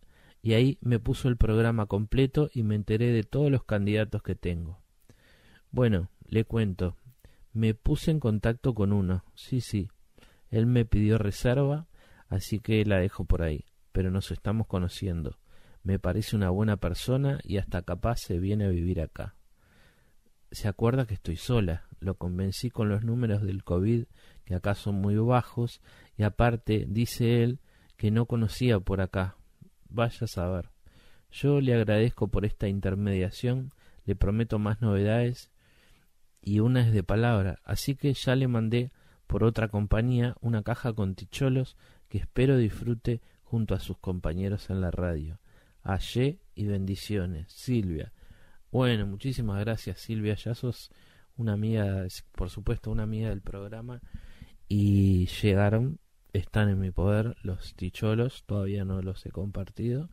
y 0.42 0.54
ahí 0.54 0.78
me 0.82 1.00
puso 1.00 1.30
el 1.30 1.38
programa 1.38 1.86
completo 1.86 2.50
y 2.54 2.64
me 2.64 2.76
enteré 2.76 3.14
de 3.14 3.24
todos 3.24 3.50
los 3.50 3.64
candidatos 3.64 4.22
que 4.22 4.36
tengo. 4.36 4.82
Bueno, 5.72 6.10
le 6.28 6.44
cuento. 6.44 6.98
Me 7.54 7.74
puse 7.74 8.12
en 8.12 8.20
contacto 8.20 8.74
con 8.74 8.92
uno, 8.92 9.24
sí, 9.36 9.62
sí, 9.62 9.90
él 10.50 10.66
me 10.66 10.86
pidió 10.86 11.18
reserva, 11.18 11.88
así 12.34 12.60
que 12.60 12.84
la 12.86 13.00
dejo 13.00 13.26
por 13.26 13.44
ahí, 13.44 13.66
pero 13.92 14.12
nos 14.12 14.32
estamos 14.32 14.68
conociendo. 14.68 15.38
Me 15.84 16.00
parece 16.00 16.36
una 16.36 16.50
buena 16.50 16.78
persona 16.78 17.40
y 17.44 17.58
hasta 17.58 17.84
capaz 17.84 18.18
se 18.18 18.40
viene 18.40 18.66
a 18.66 18.70
vivir 18.70 19.02
acá. 19.02 19.36
Se 20.52 20.68
acuerda 20.68 21.06
que 21.06 21.14
estoy 21.14 21.36
sola, 21.36 21.86
lo 22.00 22.16
convencí 22.16 22.70
con 22.70 22.90
los 22.90 23.04
números 23.04 23.44
del 23.44 23.64
COVID, 23.64 24.06
que 24.46 24.56
acá 24.56 24.76
son 24.76 24.96
muy 24.96 25.16
bajos, 25.16 25.82
y 26.18 26.24
aparte 26.24 26.86
dice 26.88 27.44
él 27.44 27.60
que 27.98 28.12
no 28.12 28.26
conocía 28.26 28.80
por 28.80 29.02
acá. 29.02 29.38
Vaya 29.90 30.20
a 30.22 30.28
saber. 30.28 30.70
Yo 31.32 31.62
le 31.62 31.74
agradezco 31.74 32.28
por 32.30 32.46
esta 32.46 32.68
intermediación, 32.68 33.74
le 34.06 34.16
prometo 34.16 34.60
más 34.60 34.82
novedades 34.82 35.52
y 36.42 36.60
una 36.60 36.82
es 36.82 36.94
de 36.94 37.04
palabra, 37.04 37.60
así 37.64 37.96
que 37.96 38.14
ya 38.14 38.36
le 38.36 38.48
mandé 38.48 38.92
por 39.28 39.44
otra 39.44 39.68
compañía 39.68 40.36
una 40.42 40.62
caja 40.62 40.94
con 40.94 41.16
ticholos 41.16 41.76
que 42.14 42.20
espero 42.20 42.58
disfrute 42.58 43.22
junto 43.42 43.74
a 43.74 43.80
sus 43.80 43.98
compañeros 43.98 44.70
en 44.70 44.82
la 44.82 44.92
radio. 44.92 45.40
Allé 45.82 46.38
y 46.54 46.68
bendiciones, 46.68 47.52
Silvia. 47.52 48.14
Bueno, 48.72 49.08
muchísimas 49.08 49.60
gracias 49.62 50.00
Silvia, 50.00 50.36
ya 50.36 50.54
sos 50.54 50.92
una 51.38 51.54
amiga, 51.54 52.06
por 52.34 52.52
supuesto, 52.52 52.92
una 52.92 53.02
amiga 53.02 53.30
del 53.30 53.42
programa 53.42 54.00
y 54.68 55.26
llegaron, 55.42 55.98
están 56.34 56.70
en 56.70 56.80
mi 56.80 56.92
poder 56.92 57.36
los 57.42 57.74
ticholos, 57.74 58.44
todavía 58.46 58.86
no 58.86 59.02
los 59.02 59.26
he 59.26 59.32
compartido, 59.32 60.12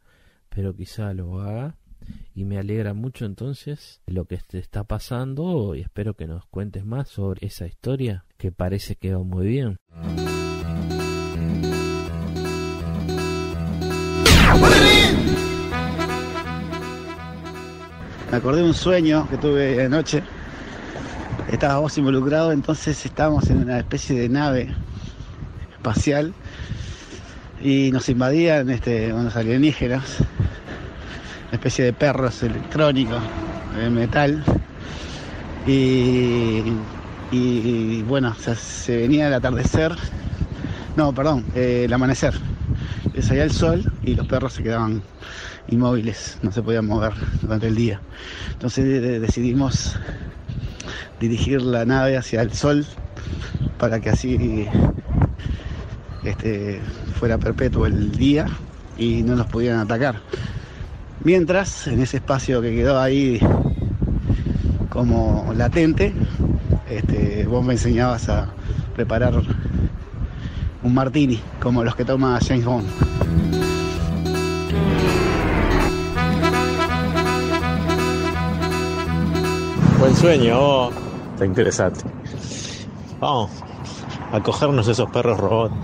pero 0.49 0.75
quizá 0.75 1.13
lo 1.13 1.43
haga 1.43 1.77
y 2.35 2.47
me 2.47 2.57
alegra 2.57 2.95
mucho 2.95 3.27
entonces 3.27 4.01
lo 4.07 4.25
que 4.25 4.39
te 4.39 4.59
está 4.59 4.85
pasando 4.85 5.75
y 5.75 5.83
espero 5.83 6.15
que 6.15 6.27
nos 6.27 6.47
cuentes 6.47 6.87
más 6.87 7.11
sobre 7.11 7.47
esa 7.47 7.67
historia 7.67 8.25
que 8.39 8.53
parece 8.53 8.97
que 8.97 9.13
va 9.13 9.23
muy 9.23 9.47
bien. 9.47 9.77
Me 18.31 18.37
acordé 18.37 18.63
de 18.63 18.69
un 18.69 18.75
sueño 18.75 19.27
que 19.29 19.37
tuve 19.39 19.85
anoche. 19.85 20.23
Estaba 21.51 21.81
vos 21.81 21.99
involucrado, 21.99 22.53
entonces 22.53 23.05
estábamos 23.05 23.51
en 23.51 23.59
una 23.59 23.79
especie 23.79 24.21
de 24.21 24.29
nave 24.29 24.73
espacial 25.73 26.33
y 27.61 27.91
nos 27.93 28.09
invadían 28.09 28.71
este, 28.71 29.13
unos 29.13 29.35
alienígenas, 29.35 30.21
una 30.21 31.55
especie 31.55 31.85
de 31.85 31.93
perros 31.93 32.41
electrónicos 32.45 33.21
de 33.77 33.91
metal. 33.91 34.45
Y, 35.67 36.63
y, 37.33 38.03
bueno, 38.03 38.33
se 38.37 38.97
venía 38.97 39.27
el 39.27 39.35
atardecer, 39.35 39.93
no, 40.97 41.13
perdón, 41.13 41.45
eh, 41.57 41.83
el 41.87 41.93
amanecer. 41.93 42.35
Le 43.13 43.43
el 43.43 43.51
sol 43.51 43.93
y 44.05 44.15
los 44.15 44.27
perros 44.29 44.53
se 44.53 44.63
quedaban 44.63 45.03
inmóviles, 45.69 46.39
no 46.43 46.51
se 46.53 46.63
podían 46.63 46.87
mover 46.87 47.13
durante 47.43 47.69
el 47.69 47.75
día. 47.77 48.01
Entonces 48.53 48.85
de- 48.85 49.01
de- 49.01 49.21
decidimos 49.21 49.97
dirigir 51.21 51.63
la 51.63 51.85
nave 51.85 52.17
hacia 52.17 52.43
el 52.43 52.53
sol 52.53 52.87
para 53.79 54.01
que 54.01 54.11
así 54.11 54.67
este, 56.25 56.81
fuera 57.19 57.39
perpetuo 57.39 57.87
el 57.87 58.13
día 58.13 58.47
y 58.99 59.23
no 59.23 59.37
nos 59.37 59.47
pudieran 59.47 59.81
atacar. 59.81 60.21
Mientras, 61.23 61.87
en 61.87 62.01
ese 62.01 62.17
espacio 62.19 62.63
que 62.63 62.75
quedó 62.75 62.99
ahí 62.99 63.39
como 64.89 65.53
latente, 65.57 66.13
este, 66.89 67.47
vos 67.47 67.65
me 67.65 67.75
enseñabas 67.75 68.29
a 68.29 68.49
preparar 68.97 69.35
un 70.83 70.95
martini, 70.95 71.41
como 71.61 71.85
los 71.85 71.95
que 71.95 72.05
toma 72.05 72.39
James 72.47 72.65
Bond. 72.65 72.87
Buen 80.01 80.17
sueño, 80.17 80.59
oh. 80.59 80.91
Está 81.35 81.45
interesante. 81.45 82.01
Vamos 83.21 83.51
a 84.33 84.43
cogernos 84.43 84.89
esos 84.89 85.11
perros 85.11 85.39
robots. 85.39 85.75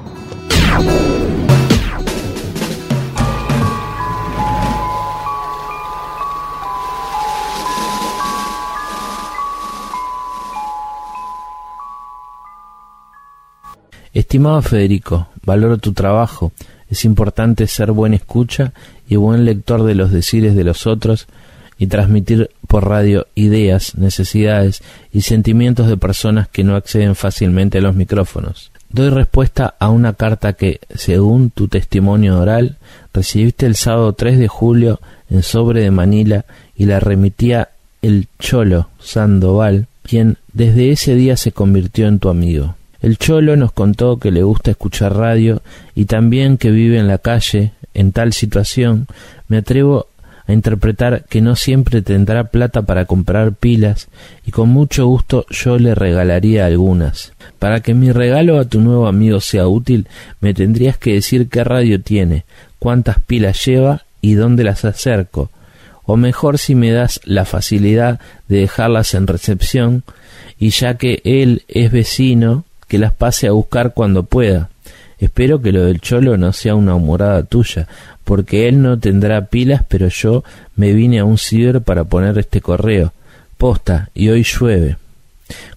Estimado 14.15 14.63
Federico, 14.63 15.29
valoro 15.45 15.77
tu 15.77 15.93
trabajo. 15.93 16.53
Es 16.89 17.05
importante 17.05 17.67
ser 17.67 17.93
buen 17.93 18.15
escucha 18.15 18.73
y 19.07 19.17
buen 19.17 19.45
lector 19.45 19.83
de 19.83 19.95
los 19.95 20.11
decires 20.11 20.57
de 20.57 20.65
los 20.65 20.87
otros 20.87 21.27
y 21.79 21.87
transmitir 21.89 22.51
por 22.67 22.89
radio 22.89 23.27
ideas, 23.35 23.97
necesidades 23.97 24.83
y 25.13 25.23
sentimientos 25.23 25.89
de 25.89 25.97
personas 25.97 26.49
que 26.49 26.65
no 26.65 26.77
acceden 26.77 27.15
fácilmente 27.15 27.79
a 27.79 27.83
los 27.83 27.95
micrófonos. 27.95 28.71
Doy 28.89 29.11
respuesta 29.11 29.75
a 29.79 29.91
una 29.91 30.15
carta 30.15 30.55
que, 30.55 30.81
según 30.95 31.51
tu 31.51 31.69
testimonio 31.69 32.39
oral, 32.39 32.77
recibiste 33.13 33.67
el 33.67 33.75
sábado 33.75 34.13
3 34.13 34.39
de 34.39 34.49
julio 34.49 35.01
en 35.29 35.43
sobre 35.43 35.83
de 35.83 35.91
Manila 35.91 36.45
y 36.77 36.87
la 36.87 37.01
remitía 37.01 37.71
el 38.01 38.29
Cholo 38.39 38.89
Sandoval, 39.01 39.87
quien 40.03 40.39
desde 40.53 40.93
ese 40.93 41.15
día 41.15 41.37
se 41.37 41.53
convirtió 41.53 42.07
en 42.07 42.21
tu 42.21 42.29
amigo. 42.29 42.77
El 43.03 43.19
cholo 43.19 43.57
nos 43.57 43.73
contó 43.73 44.19
que 44.19 44.31
le 44.31 44.43
gusta 44.43 44.71
escuchar 44.71 45.15
radio 45.15 45.63
y 45.95 46.07
también 46.07 46.57
que 46.57 46.71
vive 46.71 46.99
en 46.99 47.09
la 47.09 47.19
calle. 47.19 47.73
En 47.95 48.13
tal 48.13 48.33
situación 48.33 49.07
me 49.49 49.59
atrevo 49.59 50.09
a 50.47 50.53
interpretar 50.53 51.25
que 51.25 51.41
no 51.41 51.57
siempre 51.57 52.03
tendrá 52.03 52.45
plata 52.45 52.83
para 52.83 53.05
comprar 53.05 53.53
pilas 53.53 54.09
y 54.47 54.53
con 54.53 54.69
mucho 54.69 55.07
gusto 55.07 55.45
yo 55.51 55.79
le 55.79 55.95
regalaría 55.95 56.67
algunas. 56.67 57.33
Para 57.59 57.81
que 57.81 57.95
mi 57.95 58.13
regalo 58.13 58.59
a 58.59 58.65
tu 58.65 58.81
nuevo 58.81 59.09
amigo 59.09 59.41
sea 59.41 59.67
útil, 59.67 60.07
me 60.41 60.55
tendrías 60.55 60.99
que 60.99 61.15
decir 61.15 61.49
qué 61.49 61.65
radio 61.65 62.01
tiene, 62.01 62.45
cuántas 62.79 63.21
pilas 63.21 63.65
lleva 63.65 64.05
y 64.21 64.35
dónde 64.35 64.65
las 64.65 64.85
acerco. 64.85 65.51
O 66.05 66.17
mejor 66.17 66.59
si 66.59 66.75
me 66.75 66.93
das 66.93 67.21
la 67.25 67.45
facilidad 67.45 68.21
de 68.49 68.59
dejarlas 68.61 69.15
en 69.15 69.27
recepción 69.27 70.05
y 70.59 70.71
ya 70.71 70.97
que 70.97 71.21
él 71.25 71.65
es 71.67 71.91
vecino, 71.91 72.65
que 72.87 72.99
las 72.99 73.13
pase 73.13 73.49
a 73.49 73.53
buscar 73.53 73.93
cuando 73.95 74.23
pueda. 74.23 74.71
Espero 75.19 75.63
que 75.63 75.73
lo 75.73 75.85
del 75.85 76.01
cholo 76.01 76.37
no 76.37 76.53
sea 76.53 76.75
una 76.75 76.95
humorada 76.95 77.43
tuya, 77.43 77.89
porque 78.25 78.69
él 78.69 78.83
no 78.83 78.99
tendrá 78.99 79.47
pilas, 79.47 79.83
pero 79.89 80.09
yo 80.09 80.45
me 80.75 80.93
vine 80.93 81.21
a 81.21 81.25
un 81.25 81.39
ciber 81.39 81.81
para 81.81 82.05
poner 82.05 82.39
este 82.39 82.61
correo. 82.61 83.13
Posta, 83.57 84.11
y 84.15 84.29
hoy 84.29 84.43
llueve. 84.43 84.97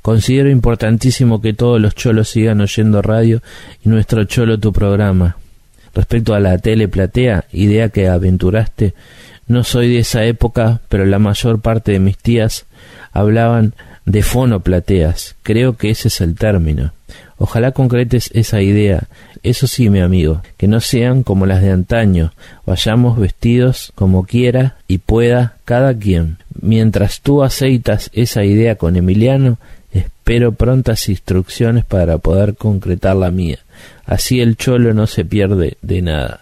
Considero 0.01 0.49
importantísimo 0.49 1.41
que 1.41 1.53
todos 1.53 1.79
los 1.79 1.95
cholos 1.95 2.29
sigan 2.29 2.59
oyendo 2.59 3.01
radio 3.01 3.41
y 3.85 3.89
nuestro 3.89 4.23
cholo 4.25 4.59
tu 4.59 4.73
programa. 4.73 5.37
Respecto 5.93 6.33
a 6.33 6.39
la 6.39 6.57
tele 6.57 6.87
platea, 6.87 7.45
idea 7.51 7.89
que 7.89 8.07
aventuraste, 8.07 8.93
no 9.47 9.63
soy 9.63 9.93
de 9.93 9.99
esa 9.99 10.25
época, 10.25 10.81
pero 10.89 11.05
la 11.05 11.19
mayor 11.19 11.61
parte 11.61 11.91
de 11.91 11.99
mis 11.99 12.17
tías 12.17 12.65
hablaban 13.11 13.73
de 14.05 14.21
fonoplateas. 14.21 15.35
Creo 15.43 15.77
que 15.77 15.89
ese 15.89 16.07
es 16.07 16.21
el 16.21 16.35
término. 16.35 16.93
Ojalá 17.39 17.71
concretes 17.71 18.29
esa 18.33 18.61
idea. 18.61 19.07
Eso 19.43 19.65
sí, 19.65 19.89
mi 19.89 20.01
amigo, 20.01 20.41
que 20.57 20.67
no 20.67 20.81
sean 20.81 21.23
como 21.23 21.45
las 21.45 21.61
de 21.61 21.71
antaño. 21.71 22.33
Vayamos 22.65 23.17
vestidos 23.17 23.93
como 23.95 24.25
quiera 24.25 24.75
y 24.87 24.97
pueda 24.97 25.55
cada 25.63 25.93
quien. 25.97 26.37
Mientras 26.61 27.21
tú 27.21 27.41
aceitas 27.41 28.11
esa 28.13 28.43
idea 28.43 28.75
con 28.75 28.97
Emiliano, 28.97 29.57
espero 29.93 30.51
prontas 30.51 31.07
instrucciones 31.07 31.85
para 31.85 32.17
poder 32.17 32.55
concretar 32.55 33.15
la 33.15 33.31
mía. 33.31 33.59
Así 34.05 34.41
el 34.41 34.57
cholo 34.57 34.93
no 34.93 35.07
se 35.07 35.23
pierde 35.23 35.77
de 35.81 36.01
nada. 36.01 36.41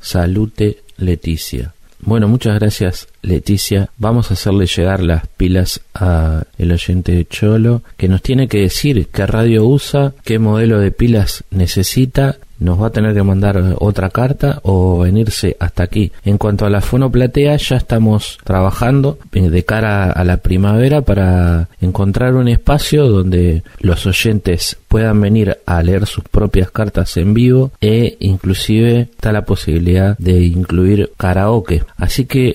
Salute 0.00 0.78
Leticia. 0.96 1.74
Bueno, 2.02 2.28
muchas 2.28 2.58
gracias 2.58 3.08
Leticia. 3.22 3.90
Vamos 3.98 4.30
a 4.30 4.34
hacerle 4.34 4.66
llegar 4.66 5.02
las 5.02 5.26
pilas 5.28 5.80
a 5.94 6.44
el 6.56 6.72
oyente 6.72 7.26
Cholo 7.28 7.82
que 7.96 8.08
nos 8.08 8.22
tiene 8.22 8.48
que 8.48 8.60
decir 8.60 9.08
qué 9.08 9.26
radio 9.26 9.66
usa, 9.66 10.14
qué 10.24 10.38
modelo 10.38 10.80
de 10.80 10.92
pilas 10.92 11.44
necesita. 11.50 12.38
Nos 12.60 12.80
va 12.80 12.88
a 12.88 12.90
tener 12.90 13.14
que 13.14 13.22
mandar 13.22 13.76
otra 13.78 14.10
carta 14.10 14.60
o 14.62 15.00
venirse 15.00 15.56
hasta 15.58 15.82
aquí. 15.82 16.12
En 16.24 16.38
cuanto 16.38 16.66
a 16.66 16.70
la 16.70 16.80
fonoplatea, 16.80 17.56
ya 17.56 17.76
estamos 17.76 18.38
trabajando 18.44 19.18
de 19.32 19.64
cara 19.64 20.12
a 20.12 20.24
la 20.24 20.36
primavera 20.36 21.00
para 21.00 21.68
encontrar 21.80 22.34
un 22.34 22.48
espacio 22.48 23.08
donde 23.08 23.62
los 23.80 24.06
oyentes 24.06 24.76
puedan 24.88 25.20
venir 25.20 25.58
a 25.66 25.82
leer 25.82 26.06
sus 26.06 26.24
propias 26.24 26.70
cartas 26.70 27.16
en 27.16 27.34
vivo 27.34 27.72
e 27.80 28.16
inclusive 28.20 29.08
está 29.12 29.32
la 29.32 29.44
posibilidad 29.44 30.16
de 30.18 30.42
incluir 30.42 31.12
karaoke. 31.16 31.82
Así 31.96 32.26
que 32.26 32.54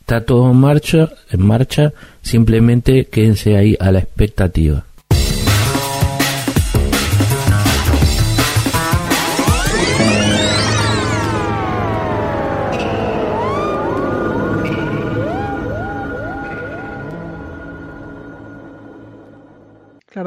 está 0.00 0.24
todo 0.24 0.50
en 0.50 0.56
marcha, 0.56 1.10
en 1.30 1.46
marcha, 1.46 1.92
simplemente 2.22 3.06
quédense 3.06 3.56
ahí 3.56 3.76
a 3.80 3.92
la 3.92 4.00
expectativa. 4.00 4.84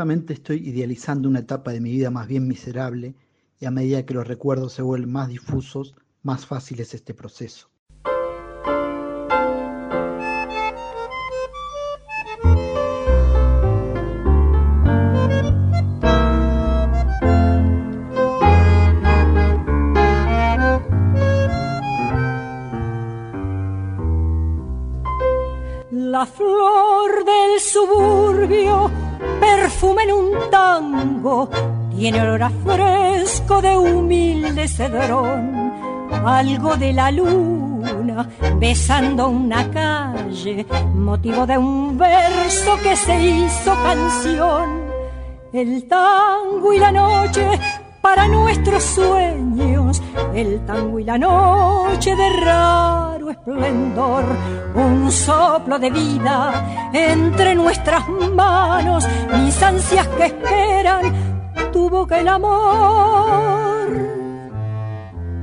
Estoy 0.09 0.69
idealizando 0.69 1.27
una 1.27 1.39
etapa 1.39 1.73
de 1.73 1.81
mi 1.81 1.91
vida 1.91 2.09
más 2.09 2.29
bien 2.29 2.47
miserable 2.47 3.13
y 3.59 3.65
a 3.65 3.71
medida 3.71 4.05
que 4.05 4.13
los 4.13 4.25
recuerdos 4.25 4.71
se 4.71 4.81
vuelven 4.81 5.11
más 5.11 5.27
difusos, 5.27 5.95
más 6.23 6.45
fácil 6.45 6.79
es 6.79 6.93
este 6.93 7.13
proceso. 7.13 7.69
La 25.91 26.25
flor 26.25 27.25
del 27.25 27.59
suburbio, 27.59 28.89
perfume 29.39 30.03
en 30.03 30.11
un 30.13 30.49
tango, 30.51 31.49
tiene 31.95 32.21
olor 32.21 32.43
a 32.43 32.49
fresco 32.49 33.61
de 33.61 33.77
humilde 33.77 34.67
cedrón, 34.67 35.73
algo 36.25 36.75
de 36.77 36.93
la 36.93 37.11
luna 37.11 38.27
besando 38.59 39.29
una 39.29 39.69
calle, 39.71 40.65
motivo 40.93 41.45
de 41.45 41.57
un 41.57 41.97
verso 41.97 42.77
que 42.81 42.95
se 42.95 43.19
hizo 43.19 43.73
canción. 43.83 44.87
El 45.53 45.87
tango 45.87 46.73
y 46.73 46.79
la 46.79 46.91
noche 46.91 47.47
para 48.01 48.27
nuestros 48.27 48.83
sueños, 48.83 50.01
el 50.33 50.65
tango 50.65 50.99
y 50.99 51.03
la 51.03 51.17
noche 51.17 52.15
de 52.15 52.29
esplendor, 53.31 54.23
un 54.75 55.11
soplo 55.11 55.79
de 55.79 55.89
vida 55.89 56.91
entre 56.93 57.55
nuestras 57.55 58.07
manos, 58.33 59.07
mis 59.41 59.61
ansias 59.63 60.07
que 60.07 60.25
esperan 60.25 61.13
tu 61.71 61.89
boca 61.89 62.19
el 62.19 62.27
amor. 62.27 63.87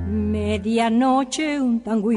Medianoche 0.08 1.60
un 1.60 1.80
tango 1.80 2.10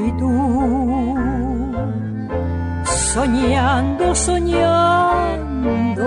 soñando, 2.84 4.14
soñando. 4.14 6.04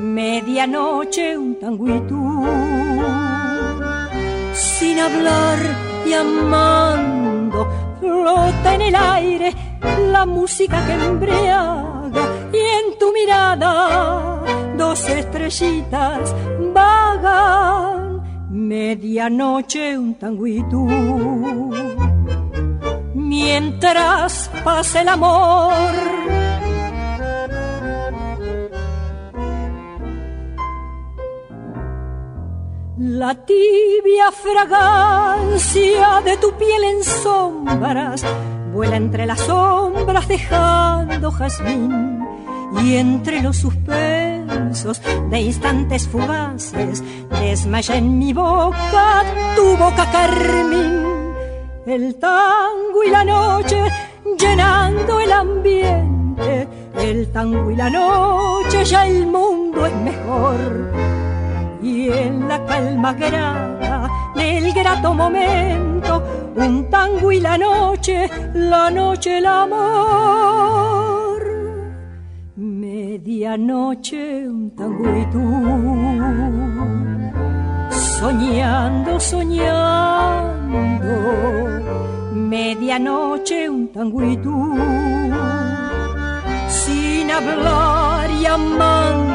Medianoche 0.00 1.36
un 1.36 1.58
tango 1.58 1.86
sin 4.54 4.98
hablar 4.98 5.58
y 6.06 6.12
amando, 6.12 7.33
flota 8.04 8.74
en 8.74 8.82
el 8.82 8.94
aire 8.94 9.54
la 10.12 10.26
música 10.26 10.84
que 10.86 10.92
embriaga 10.92 12.24
y 12.52 12.62
en 12.78 12.98
tu 12.98 13.12
mirada 13.12 14.42
dos 14.76 15.08
estrellitas 15.08 16.34
vagan, 16.72 18.22
medianoche 18.50 19.98
un 19.98 20.14
tú. 20.70 20.86
Mientras 23.14 24.50
pasa 24.62 25.02
el 25.02 25.08
amor, 25.08 26.33
La 32.96 33.34
tibia 33.34 34.30
fragancia 34.30 36.20
de 36.24 36.36
tu 36.36 36.52
piel 36.52 36.84
en 36.84 37.02
sombras 37.02 38.24
vuela 38.72 38.94
entre 38.96 39.26
las 39.26 39.40
sombras 39.40 40.28
dejando 40.28 41.32
jazmín 41.32 42.24
y 42.84 42.94
entre 42.94 43.42
los 43.42 43.56
suspensos 43.56 45.02
de 45.28 45.40
instantes 45.40 46.06
fugaces 46.06 47.02
desmaya 47.30 47.96
en 47.96 48.16
mi 48.16 48.32
boca 48.32 49.24
tu 49.56 49.76
boca 49.76 50.08
carmín. 50.12 51.34
El 51.86 52.14
tango 52.14 53.02
y 53.04 53.10
la 53.10 53.24
noche 53.24 53.82
llenando 54.38 55.18
el 55.18 55.32
ambiente, 55.32 56.68
el 56.96 57.32
tango 57.32 57.72
y 57.72 57.74
la 57.74 57.90
noche 57.90 58.84
ya 58.84 59.04
el 59.08 59.26
mundo 59.26 59.84
es 59.84 59.94
mejor 59.96 61.23
y 61.84 62.08
en 62.08 62.48
la 62.48 62.64
calma 62.64 63.12
grata 63.12 64.08
del 64.34 64.72
grato 64.72 65.12
momento, 65.12 66.22
un 66.56 66.88
tango 66.88 67.30
y 67.30 67.40
la 67.40 67.58
noche, 67.58 68.30
la 68.54 68.90
noche 68.90 69.38
el 69.38 69.46
amor. 69.46 71.42
Medianoche 72.56 74.48
un 74.48 74.70
tango 74.74 75.14
y 75.14 75.26
tú, 75.26 75.44
soñando, 78.18 79.20
soñando. 79.20 81.14
Medianoche 82.32 83.68
un 83.68 83.92
tango 83.92 84.24
y 84.24 84.36
tú, 84.38 84.74
sin 86.68 87.30
hablar 87.30 88.30
y 88.30 88.46
amando 88.46 89.33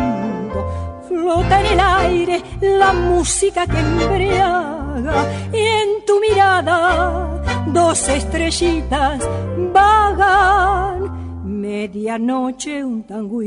flota 1.09 1.59
en 1.59 1.65
el 1.65 1.79
aire 1.79 2.43
la 2.61 2.93
música 2.93 3.65
que 3.65 3.79
embriaga 3.79 5.25
y 5.51 5.57
en 5.57 6.05
tu 6.05 6.19
mirada 6.19 7.41
dos 7.65 8.07
estrellitas 8.09 9.27
vagan. 9.73 10.99
Medianoche 11.43 12.83
un 12.83 13.03
tango. 13.03 13.39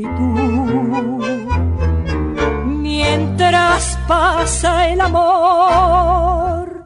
Mientras 2.65 3.97
pasa 4.07 4.89
el 4.89 4.99
amor. 5.01 6.83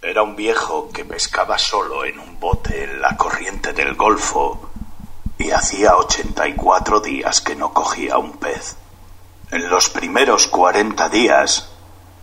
Era 0.00 0.22
un 0.22 0.36
viejo 0.36 0.88
que 0.90 1.04
pescaba 1.04 1.58
solo 1.58 2.04
en 2.04 2.18
un 2.18 2.40
bote 2.40 2.84
en 2.84 3.02
la 3.02 3.14
corriente 3.16 3.74
del 3.74 3.94
Golfo 3.94 4.70
y 5.38 5.50
hacía 5.50 5.96
84 5.96 7.00
días 7.00 7.40
que 7.42 7.54
no 7.54 7.74
cogía 7.74 8.16
un 8.16 8.32
pez. 8.32 8.76
En 9.50 9.70
los 9.70 9.88
primeros 9.88 10.46
40 10.46 11.08
días 11.08 11.70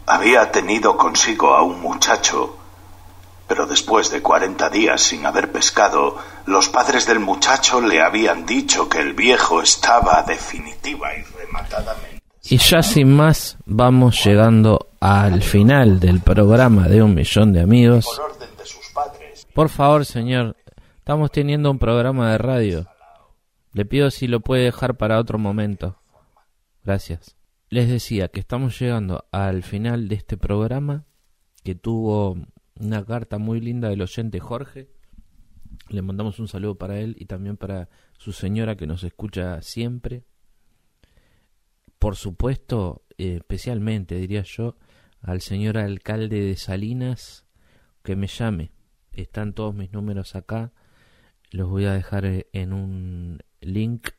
había 0.06 0.52
tenido 0.52 0.96
consigo 0.96 1.56
a 1.56 1.64
un 1.64 1.82
muchacho, 1.82 2.56
pero 3.48 3.66
después 3.66 4.12
de 4.12 4.22
40 4.22 4.70
días 4.70 5.02
sin 5.02 5.26
haber 5.26 5.52
pescado, 5.52 6.18
los 6.46 6.70
padres 6.70 7.08
del 7.08 7.20
muchacho 7.20 7.82
le 7.82 8.02
habían 8.02 8.46
dicho 8.46 8.88
que 8.88 9.00
el 9.00 9.14
viejo 9.14 9.62
estaba 9.62 10.24
definitiva 10.24 11.16
y 11.16 11.24
rematadamente. 11.24 12.22
Y 12.44 12.58
ya 12.58 12.84
sin 12.84 13.16
más, 13.16 13.58
vamos 13.66 14.24
llegando 14.24 14.90
al 15.00 15.42
final 15.42 16.00
del 16.00 16.22
programa 16.22 16.88
de 16.88 17.02
Un 17.02 17.16
Millón 17.16 17.54
de 17.54 17.62
Amigos. 17.62 18.06
Por 19.56 19.70
favor, 19.70 20.06
señor, 20.06 20.56
estamos 20.98 21.32
teniendo 21.32 21.72
un 21.72 21.80
programa 21.80 22.32
de 22.32 22.38
radio. 22.38 22.86
Le 23.74 23.86
pido 23.86 24.12
si 24.12 24.28
lo 24.28 24.42
puede 24.42 24.66
dejar 24.66 24.96
para 24.96 25.20
otro 25.20 25.40
momento. 25.40 25.98
Gracias. 26.86 27.36
Les 27.70 27.90
decía 27.90 28.28
que 28.28 28.40
estamos 28.40 28.80
llegando 28.80 29.26
al 29.32 29.64
final 29.64 30.08
de 30.08 30.16
este 30.16 30.38
programa 30.38 31.08
que 31.64 31.74
tuvo 31.74 32.38
una 32.80 33.04
carta 33.04 33.40
muy 33.40 33.60
linda 33.60 33.90
del 33.90 34.04
oyente 34.04 34.40
Jorge. 34.40 34.92
Le 35.90 36.04
mandamos 36.04 36.40
un 36.40 36.48
saludo 36.48 36.78
para 36.78 37.00
él 37.00 37.16
y 37.18 37.26
también 37.26 37.58
para 37.58 37.90
su 38.20 38.34
señora 38.34 38.78
que 38.78 38.86
nos 38.86 39.04
escucha 39.04 39.64
siempre. 39.64 40.26
Por 41.98 42.16
supuesto, 42.16 43.04
eh, 43.18 43.38
especialmente 43.38 44.16
diría 44.16 44.44
yo, 44.44 44.78
al 45.22 45.42
señor 45.42 45.80
alcalde 45.80 46.40
de 46.40 46.56
Salinas 46.56 47.48
que 48.04 48.16
me 48.16 48.28
llame. 48.28 48.74
Están 49.12 49.54
todos 49.54 49.74
mis 49.74 49.92
números 49.92 50.36
acá. 50.36 50.72
Los 51.50 51.68
voy 51.68 51.86
a 51.86 51.94
dejar 51.94 52.26
eh, 52.26 52.48
en 52.54 52.74
un 52.74 53.40
link 53.60 54.10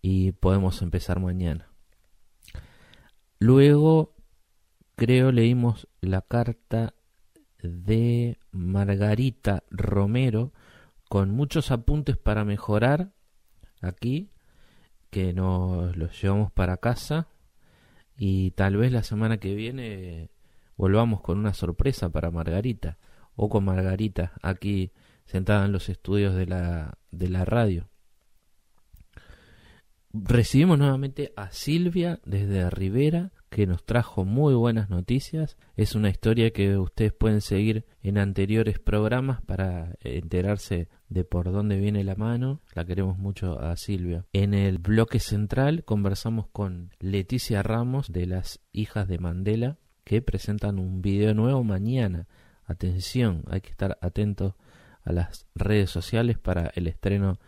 y 0.00 0.32
podemos 0.32 0.80
empezar 0.80 1.20
mañana. 1.20 1.68
Luego, 3.38 4.14
creo, 4.96 5.32
leímos 5.32 5.88
la 6.00 6.22
carta 6.22 6.94
de 7.62 8.38
Margarita 8.50 9.64
Romero 9.70 10.52
con 11.08 11.30
muchos 11.30 11.70
apuntes 11.70 12.16
para 12.16 12.44
mejorar 12.44 13.12
aquí, 13.80 14.30
que 15.10 15.32
nos 15.32 15.96
los 15.96 16.20
llevamos 16.20 16.52
para 16.52 16.76
casa 16.76 17.28
y 18.16 18.50
tal 18.52 18.76
vez 18.76 18.92
la 18.92 19.02
semana 19.02 19.38
que 19.38 19.54
viene 19.54 20.30
volvamos 20.76 21.20
con 21.22 21.38
una 21.38 21.54
sorpresa 21.54 22.10
para 22.10 22.30
Margarita 22.30 22.98
o 23.36 23.48
con 23.48 23.64
Margarita 23.64 24.32
aquí 24.42 24.92
sentada 25.24 25.64
en 25.64 25.72
los 25.72 25.88
estudios 25.88 26.34
de 26.34 26.46
la, 26.46 26.98
de 27.10 27.28
la 27.28 27.44
radio. 27.44 27.88
Recibimos 30.24 30.78
nuevamente 30.78 31.32
a 31.36 31.50
Silvia 31.50 32.20
desde 32.24 32.68
Rivera, 32.70 33.30
que 33.50 33.66
nos 33.66 33.84
trajo 33.84 34.24
muy 34.24 34.54
buenas 34.54 34.90
noticias. 34.90 35.56
Es 35.76 35.94
una 35.94 36.10
historia 36.10 36.50
que 36.50 36.76
ustedes 36.76 37.12
pueden 37.12 37.40
seguir 37.40 37.84
en 38.02 38.18
anteriores 38.18 38.78
programas 38.78 39.42
para 39.42 39.94
enterarse 40.00 40.88
de 41.08 41.24
por 41.24 41.52
dónde 41.52 41.78
viene 41.78 42.04
la 42.04 42.14
mano. 42.14 42.60
La 42.74 42.84
queremos 42.84 43.18
mucho 43.18 43.60
a 43.60 43.76
Silvia. 43.76 44.24
En 44.32 44.54
el 44.54 44.78
bloque 44.78 45.20
central 45.20 45.84
conversamos 45.84 46.48
con 46.48 46.90
Leticia 46.98 47.62
Ramos 47.62 48.10
de 48.10 48.26
las 48.26 48.60
hijas 48.72 49.08
de 49.08 49.18
Mandela, 49.18 49.78
que 50.04 50.20
presentan 50.20 50.78
un 50.78 51.00
video 51.00 51.34
nuevo 51.34 51.62
mañana. 51.64 52.26
Atención, 52.64 53.44
hay 53.48 53.60
que 53.60 53.70
estar 53.70 53.98
atentos 54.00 54.54
a 55.04 55.12
las 55.12 55.46
redes 55.54 55.90
sociales 55.90 56.38
para 56.38 56.70
el 56.74 56.86
estreno 56.86 57.38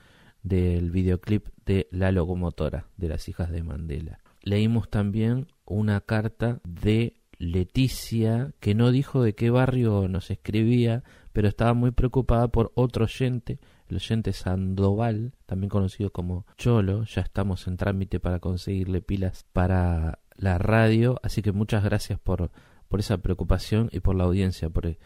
del 0.42 0.90
videoclip 0.90 1.48
de 1.66 1.88
La 1.90 2.12
locomotora 2.12 2.86
de 2.96 3.08
las 3.08 3.28
hijas 3.28 3.50
de 3.50 3.62
Mandela. 3.62 4.20
Leímos 4.42 4.88
también 4.88 5.46
una 5.64 6.00
carta 6.00 6.60
de 6.64 7.20
Leticia 7.38 8.52
que 8.60 8.74
no 8.74 8.90
dijo 8.90 9.22
de 9.22 9.34
qué 9.34 9.48
barrio 9.50 10.08
nos 10.08 10.30
escribía, 10.30 11.04
pero 11.32 11.48
estaba 11.48 11.72
muy 11.72 11.90
preocupada 11.90 12.48
por 12.48 12.70
otro 12.74 13.04
oyente, 13.04 13.58
el 13.88 13.96
oyente 13.96 14.32
Sandoval, 14.32 15.32
también 15.46 15.70
conocido 15.70 16.10
como 16.10 16.46
Cholo. 16.58 17.04
Ya 17.04 17.22
estamos 17.22 17.66
en 17.66 17.76
trámite 17.76 18.20
para 18.20 18.40
conseguirle 18.40 19.00
pilas 19.00 19.46
para 19.52 20.18
la 20.36 20.58
radio, 20.58 21.18
así 21.22 21.40
que 21.40 21.52
muchas 21.52 21.82
gracias 21.82 22.18
por, 22.18 22.50
por 22.88 23.00
esa 23.00 23.18
preocupación 23.18 23.88
y 23.92 24.00
por 24.00 24.16
la 24.16 24.24
audiencia, 24.24 24.68
por, 24.68 24.96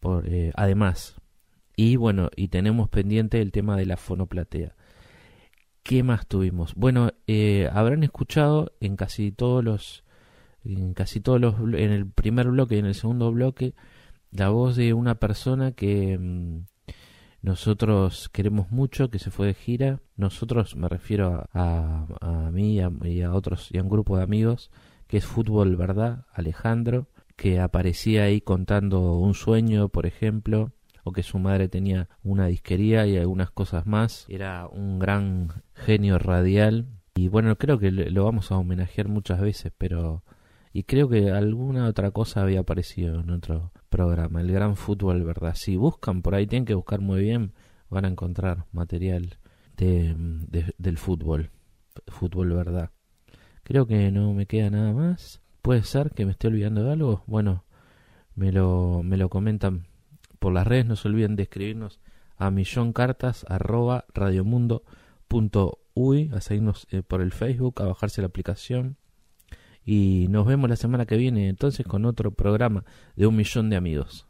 por 0.00 0.26
eh, 0.28 0.52
además. 0.54 1.16
Y 1.76 1.96
bueno, 1.96 2.30
y 2.36 2.48
tenemos 2.48 2.88
pendiente 2.88 3.40
el 3.40 3.52
tema 3.52 3.76
de 3.76 3.86
la 3.86 3.96
fonoplatea. 3.96 4.74
¿Qué 5.82 6.02
más 6.04 6.26
tuvimos? 6.28 6.74
Bueno, 6.74 7.10
eh, 7.26 7.68
habrán 7.72 8.04
escuchado 8.04 8.72
en 8.80 8.96
casi 8.96 9.32
todos 9.32 9.64
los, 9.64 10.04
en 10.64 10.94
casi 10.94 11.20
todos 11.20 11.40
los, 11.40 11.58
en 11.58 11.90
el 11.90 12.06
primer 12.06 12.48
bloque 12.48 12.76
y 12.76 12.78
en 12.78 12.86
el 12.86 12.94
segundo 12.94 13.32
bloque, 13.32 13.74
la 14.30 14.48
voz 14.50 14.76
de 14.76 14.94
una 14.94 15.16
persona 15.16 15.72
que 15.72 16.16
mm, 16.18 16.66
nosotros 17.42 18.28
queremos 18.28 18.70
mucho, 18.70 19.10
que 19.10 19.18
se 19.18 19.32
fue 19.32 19.48
de 19.48 19.54
gira. 19.54 20.00
Nosotros, 20.16 20.76
me 20.76 20.88
refiero 20.88 21.48
a, 21.52 22.06
a, 22.20 22.50
mí 22.52 22.78
y 23.04 23.22
a 23.22 23.34
otros, 23.34 23.68
y 23.72 23.78
a 23.78 23.82
un 23.82 23.88
grupo 23.88 24.16
de 24.16 24.22
amigos, 24.22 24.70
que 25.08 25.16
es 25.16 25.26
Fútbol 25.26 25.76
Verdad, 25.76 26.26
Alejandro, 26.32 27.08
que 27.36 27.58
aparecía 27.58 28.24
ahí 28.24 28.40
contando 28.40 29.14
un 29.18 29.34
sueño, 29.34 29.88
por 29.88 30.06
ejemplo, 30.06 30.72
o 31.04 31.12
que 31.12 31.22
su 31.22 31.38
madre 31.38 31.68
tenía 31.68 32.08
una 32.22 32.46
disquería 32.46 33.06
y 33.06 33.16
algunas 33.16 33.50
cosas 33.50 33.86
más. 33.86 34.26
Era 34.28 34.68
un 34.68 34.98
gran 34.98 35.48
genio 35.84 36.18
radial 36.18 36.86
y 37.14 37.28
bueno, 37.28 37.56
creo 37.56 37.78
que 37.78 37.90
lo 37.90 38.24
vamos 38.24 38.50
a 38.50 38.56
homenajear 38.56 39.08
muchas 39.08 39.40
veces, 39.40 39.72
pero 39.76 40.24
y 40.72 40.84
creo 40.84 41.08
que 41.08 41.30
alguna 41.30 41.86
otra 41.86 42.10
cosa 42.10 42.42
había 42.42 42.60
aparecido 42.60 43.20
en 43.20 43.30
otro 43.30 43.72
programa, 43.90 44.40
el 44.40 44.50
gran 44.50 44.76
fútbol, 44.76 45.22
¿verdad? 45.22 45.54
Si 45.54 45.76
buscan 45.76 46.22
por 46.22 46.34
ahí, 46.34 46.46
tienen 46.46 46.64
que 46.64 46.74
buscar 46.74 47.00
muy 47.00 47.20
bien, 47.20 47.52
van 47.90 48.06
a 48.06 48.08
encontrar 48.08 48.64
material 48.72 49.36
de, 49.76 50.14
de, 50.16 50.74
del 50.78 50.96
fútbol, 50.96 51.50
fútbol, 52.06 52.54
¿verdad? 52.54 52.90
Creo 53.64 53.86
que 53.86 54.10
no 54.10 54.32
me 54.32 54.46
queda 54.46 54.70
nada 54.70 54.92
más. 54.92 55.42
Puede 55.60 55.82
ser 55.84 56.10
que 56.10 56.24
me 56.24 56.32
esté 56.32 56.48
olvidando 56.48 56.82
de 56.82 56.92
algo. 56.92 57.22
Bueno, 57.26 57.64
me 58.34 58.50
lo, 58.50 59.02
me 59.04 59.16
lo 59.16 59.28
comentan 59.28 59.86
por 60.38 60.52
las 60.52 60.66
redes. 60.66 60.86
No 60.86 60.96
se 60.96 61.08
olviden 61.08 61.36
de 61.36 61.44
escribirnos 61.44 62.00
a 62.36 62.50
milloncartas 62.50 63.46
radiomundo.uy, 65.32 66.30
a 66.34 66.40
seguirnos 66.40 66.86
eh, 66.90 67.02
por 67.02 67.20
el 67.22 67.32
Facebook, 67.32 67.80
a 67.82 67.86
bajarse 67.86 68.20
la 68.20 68.28
aplicación. 68.28 68.96
Y 69.84 70.26
nos 70.30 70.46
vemos 70.46 70.70
la 70.70 70.76
semana 70.76 71.06
que 71.06 71.16
viene 71.16 71.48
entonces 71.48 71.86
con 71.86 72.04
otro 72.04 72.30
programa 72.32 72.84
de 73.16 73.26
un 73.26 73.36
millón 73.36 73.70
de 73.70 73.76
amigos. 73.76 74.28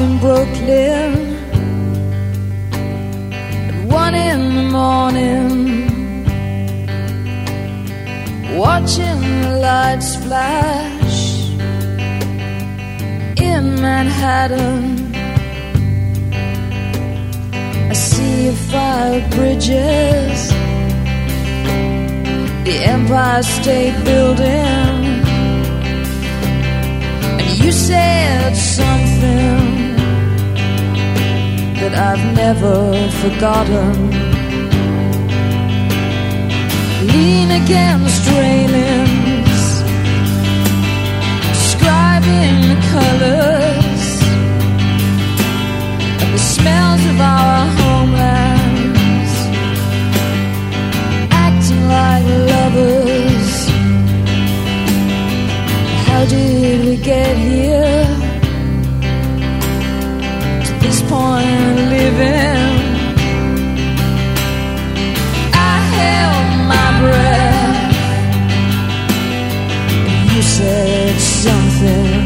In 0.00 0.18
Brooklyn 0.18 1.12
at 3.68 3.74
one 3.86 4.14
in 4.14 4.54
the 4.54 4.62
morning, 4.70 5.48
watching 8.56 9.20
the 9.42 9.58
lights 9.60 10.14
flash 10.16 11.50
in 13.40 13.80
Manhattan. 13.80 15.14
I 17.90 17.92
see 17.94 18.52
five 18.70 19.28
bridges, 19.30 20.50
the 22.66 22.76
Empire 22.94 23.42
State 23.42 24.04
Building. 24.04 24.98
And 27.40 27.64
you 27.64 27.72
said 27.72 28.54
something 28.54 29.77
that 31.80 31.94
I've 31.94 32.34
never 32.34 32.74
forgotten. 33.22 34.10
Lean 37.12 37.50
against 37.62 38.22
railings, 38.40 39.62
describing 41.54 42.54
the 42.72 42.80
colors 42.94 44.04
and 46.20 46.30
the 46.34 46.42
smells 46.54 47.04
of 47.12 47.20
our 47.20 47.66
homelands, 47.78 49.34
acting 51.30 51.84
like 51.96 52.26
lovers. 52.52 53.50
How 56.08 56.24
did 56.24 56.84
we 56.86 56.96
get 56.96 57.36
here? 57.36 58.17
Point 61.08 61.76
living, 61.88 62.72
I 65.54 65.74
held 65.96 66.48
my 66.72 66.88
breath. 67.00 67.94
You 70.34 70.42
said 70.42 71.16
something. 71.18 72.17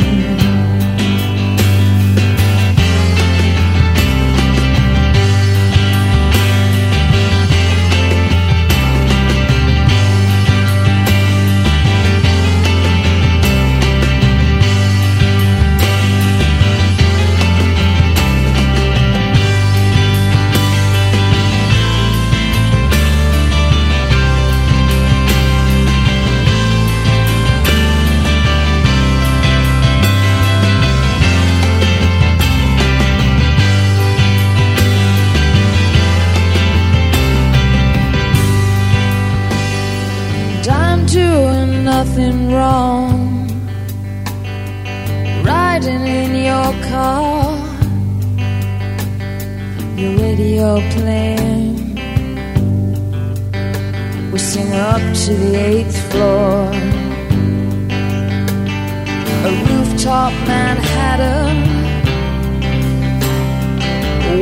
Rooftop 60.02 60.32
Manhattan. 60.48 61.56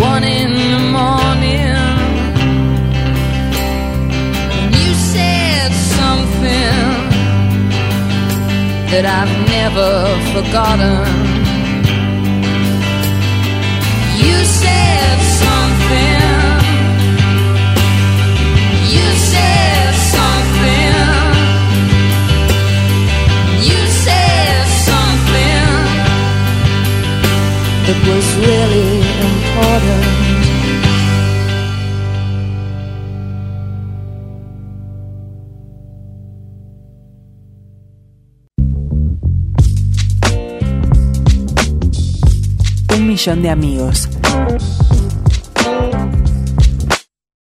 One 0.01 0.25
in 0.25 0.53
the 0.73 0.79
morning. 0.99 1.77
And 4.57 4.75
you 4.75 4.95
said 4.95 5.71
something 5.99 6.77
that 8.91 9.05
I've 9.05 9.35
never 9.49 9.91
forgotten. 10.33 11.20
That 27.91 28.07
was 28.07 28.27
really 28.47 29.03
important. 29.27 30.05
Un 42.95 43.07
millón 43.09 43.43
de 43.43 43.51
amigos. 43.51 44.20